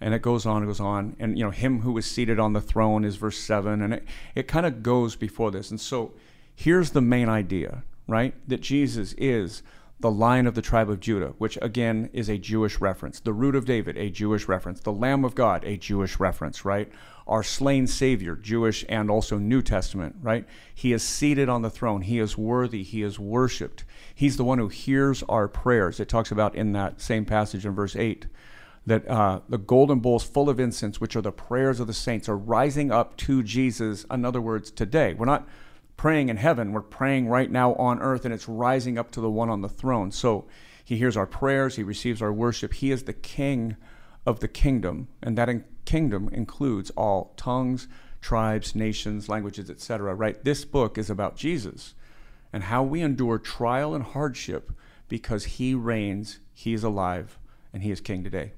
And 0.00 0.12
it 0.12 0.22
goes 0.22 0.44
on, 0.44 0.62
it 0.62 0.66
goes 0.66 0.80
on. 0.80 1.16
And, 1.18 1.38
you 1.38 1.44
know, 1.44 1.50
him 1.50 1.80
who 1.80 1.92
was 1.92 2.06
seated 2.06 2.38
on 2.38 2.52
the 2.52 2.60
throne 2.60 3.04
is 3.04 3.16
verse 3.16 3.38
7. 3.38 3.80
And 3.80 3.94
it, 3.94 4.04
it 4.34 4.48
kind 4.48 4.66
of 4.66 4.82
goes 4.82 5.16
before 5.16 5.50
this. 5.50 5.70
And 5.70 5.80
so 5.80 6.12
here's 6.54 6.90
the 6.90 7.00
main 7.00 7.28
idea, 7.28 7.84
right? 8.06 8.34
That 8.48 8.60
Jesus 8.60 9.14
is 9.16 9.62
the 10.00 10.10
lion 10.10 10.46
of 10.46 10.54
the 10.54 10.62
tribe 10.62 10.90
of 10.90 11.00
Judah, 11.00 11.34
which 11.38 11.56
again 11.62 12.10
is 12.12 12.28
a 12.28 12.36
Jewish 12.36 12.80
reference. 12.80 13.20
The 13.20 13.32
root 13.32 13.54
of 13.54 13.64
David, 13.64 13.96
a 13.96 14.10
Jewish 14.10 14.48
reference. 14.48 14.80
The 14.80 14.92
Lamb 14.92 15.24
of 15.24 15.34
God, 15.34 15.64
a 15.64 15.76
Jewish 15.76 16.18
reference, 16.18 16.64
right? 16.64 16.90
Our 17.26 17.42
slain 17.42 17.86
Savior, 17.86 18.36
Jewish 18.36 18.84
and 18.88 19.10
also 19.10 19.38
New 19.38 19.62
Testament, 19.62 20.16
right? 20.20 20.46
He 20.74 20.92
is 20.92 21.02
seated 21.02 21.48
on 21.48 21.62
the 21.62 21.70
throne. 21.70 22.02
He 22.02 22.18
is 22.18 22.36
worthy. 22.36 22.82
He 22.82 23.02
is 23.02 23.18
worshiped. 23.18 23.84
He's 24.14 24.36
the 24.36 24.44
one 24.44 24.58
who 24.58 24.68
hears 24.68 25.22
our 25.22 25.48
prayers. 25.48 26.00
It 26.00 26.08
talks 26.08 26.30
about 26.30 26.54
in 26.54 26.72
that 26.72 27.00
same 27.00 27.24
passage 27.24 27.64
in 27.64 27.74
verse 27.74 27.96
8 27.96 28.26
that 28.86 29.08
uh, 29.08 29.40
the 29.48 29.58
golden 29.58 30.00
bowls 30.00 30.24
full 30.24 30.50
of 30.50 30.60
incense, 30.60 31.00
which 31.00 31.16
are 31.16 31.22
the 31.22 31.32
prayers 31.32 31.80
of 31.80 31.86
the 31.86 31.94
saints, 31.94 32.28
are 32.28 32.36
rising 32.36 32.90
up 32.90 33.16
to 33.16 33.42
Jesus. 33.42 34.04
In 34.10 34.24
other 34.24 34.40
words, 34.40 34.70
today. 34.70 35.14
We're 35.14 35.26
not 35.26 35.48
praying 35.96 36.28
in 36.28 36.36
heaven. 36.36 36.72
We're 36.72 36.82
praying 36.82 37.28
right 37.28 37.50
now 37.50 37.74
on 37.74 38.00
earth, 38.00 38.24
and 38.24 38.34
it's 38.34 38.48
rising 38.48 38.98
up 38.98 39.10
to 39.12 39.20
the 39.20 39.30
one 39.30 39.48
on 39.48 39.62
the 39.62 39.68
throne. 39.68 40.10
So 40.10 40.46
he 40.84 40.96
hears 40.96 41.16
our 41.16 41.26
prayers, 41.26 41.76
he 41.76 41.82
receives 41.82 42.20
our 42.20 42.32
worship. 42.32 42.74
He 42.74 42.90
is 42.90 43.04
the 43.04 43.14
king 43.14 43.76
of 44.26 44.40
the 44.40 44.48
kingdom, 44.48 45.08
and 45.22 45.38
that 45.38 45.48
in- 45.48 45.64
kingdom 45.84 46.28
includes 46.30 46.90
all 46.90 47.32
tongues, 47.36 47.88
tribes, 48.20 48.74
nations, 48.74 49.28
languages, 49.28 49.70
etc. 49.70 50.14
Right? 50.14 50.42
This 50.44 50.64
book 50.64 50.98
is 50.98 51.08
about 51.08 51.36
Jesus 51.36 51.94
and 52.52 52.64
how 52.64 52.82
we 52.82 53.00
endure 53.00 53.38
trial 53.38 53.94
and 53.94 54.04
hardship 54.04 54.70
because 55.08 55.44
he 55.44 55.74
reigns, 55.74 56.38
he 56.52 56.72
is 56.72 56.84
alive, 56.84 57.38
and 57.72 57.82
he 57.82 57.90
is 57.90 58.00
king 58.00 58.22
today. 58.22 58.52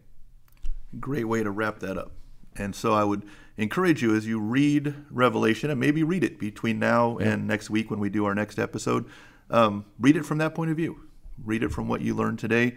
Great 1.00 1.24
way 1.24 1.42
to 1.42 1.50
wrap 1.50 1.80
that 1.80 1.98
up. 1.98 2.12
And 2.56 2.74
so 2.74 2.94
I 2.94 3.04
would 3.04 3.24
encourage 3.56 4.02
you 4.02 4.14
as 4.14 4.26
you 4.26 4.40
read 4.40 4.94
Revelation, 5.10 5.70
and 5.70 5.80
maybe 5.80 6.02
read 6.02 6.24
it 6.24 6.38
between 6.38 6.78
now 6.78 7.18
yeah. 7.18 7.32
and 7.32 7.46
next 7.46 7.70
week 7.70 7.90
when 7.90 8.00
we 8.00 8.08
do 8.08 8.24
our 8.24 8.34
next 8.34 8.58
episode, 8.58 9.06
um, 9.50 9.84
read 9.98 10.16
it 10.16 10.24
from 10.24 10.38
that 10.38 10.54
point 10.54 10.70
of 10.70 10.76
view. 10.76 11.00
Read 11.44 11.62
it 11.62 11.70
from 11.70 11.88
what 11.88 12.00
you 12.00 12.14
learned 12.14 12.38
today. 12.38 12.74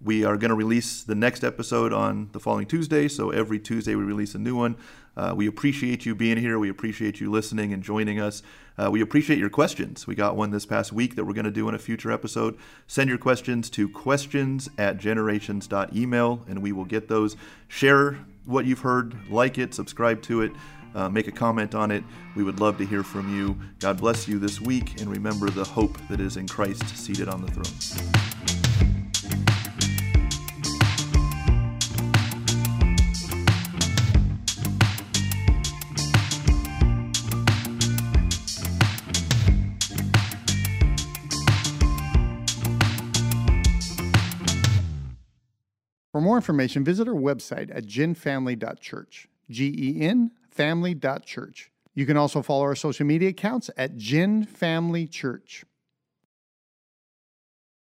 We 0.00 0.24
are 0.24 0.36
going 0.36 0.50
to 0.50 0.54
release 0.54 1.02
the 1.02 1.16
next 1.16 1.42
episode 1.42 1.92
on 1.92 2.28
the 2.30 2.38
following 2.38 2.66
Tuesday, 2.66 3.08
so 3.08 3.30
every 3.30 3.58
Tuesday 3.58 3.96
we 3.96 4.04
release 4.04 4.32
a 4.36 4.38
new 4.38 4.54
one. 4.54 4.76
Uh, 5.16 5.34
we 5.36 5.48
appreciate 5.48 6.06
you 6.06 6.14
being 6.14 6.36
here. 6.36 6.56
We 6.60 6.68
appreciate 6.68 7.20
you 7.20 7.32
listening 7.32 7.72
and 7.72 7.82
joining 7.82 8.20
us. 8.20 8.40
Uh, 8.78 8.92
we 8.92 9.00
appreciate 9.00 9.40
your 9.40 9.50
questions. 9.50 10.06
We 10.06 10.14
got 10.14 10.36
one 10.36 10.52
this 10.52 10.64
past 10.64 10.92
week 10.92 11.16
that 11.16 11.24
we're 11.24 11.32
going 11.32 11.46
to 11.46 11.50
do 11.50 11.68
in 11.68 11.74
a 11.74 11.80
future 11.80 12.12
episode. 12.12 12.56
Send 12.86 13.08
your 13.08 13.18
questions 13.18 13.68
to 13.70 13.88
questions 13.88 14.68
at 14.78 14.98
generations.email, 14.98 16.44
and 16.48 16.62
we 16.62 16.70
will 16.70 16.84
get 16.84 17.08
those. 17.08 17.34
Share 17.66 18.20
what 18.44 18.66
you've 18.66 18.78
heard, 18.78 19.16
like 19.28 19.58
it, 19.58 19.74
subscribe 19.74 20.22
to 20.22 20.42
it, 20.42 20.52
uh, 20.94 21.08
make 21.08 21.26
a 21.26 21.32
comment 21.32 21.74
on 21.74 21.90
it. 21.90 22.04
We 22.36 22.44
would 22.44 22.60
love 22.60 22.78
to 22.78 22.86
hear 22.86 23.02
from 23.02 23.36
you. 23.36 23.58
God 23.80 23.98
bless 23.98 24.28
you 24.28 24.38
this 24.38 24.60
week, 24.60 25.00
and 25.00 25.10
remember 25.10 25.50
the 25.50 25.64
hope 25.64 25.98
that 26.08 26.20
is 26.20 26.36
in 26.36 26.46
Christ 26.46 26.86
seated 26.96 27.28
on 27.28 27.42
the 27.42 27.48
throne. 27.48 28.67
Information, 46.38 46.84
visit 46.84 47.06
our 47.06 47.14
website 47.14 47.70
at 47.76 47.84
genfamily.church. 47.84 49.28
G 49.50 49.74
E 49.76 50.00
N 50.00 50.30
family.church. 50.50 51.70
You 51.94 52.06
can 52.06 52.16
also 52.16 52.42
follow 52.42 52.62
our 52.62 52.74
social 52.74 53.06
media 53.06 53.30
accounts 53.30 53.70
at 53.76 53.96
Gen 53.96 54.44
Family 54.44 55.06
Church. 55.06 55.64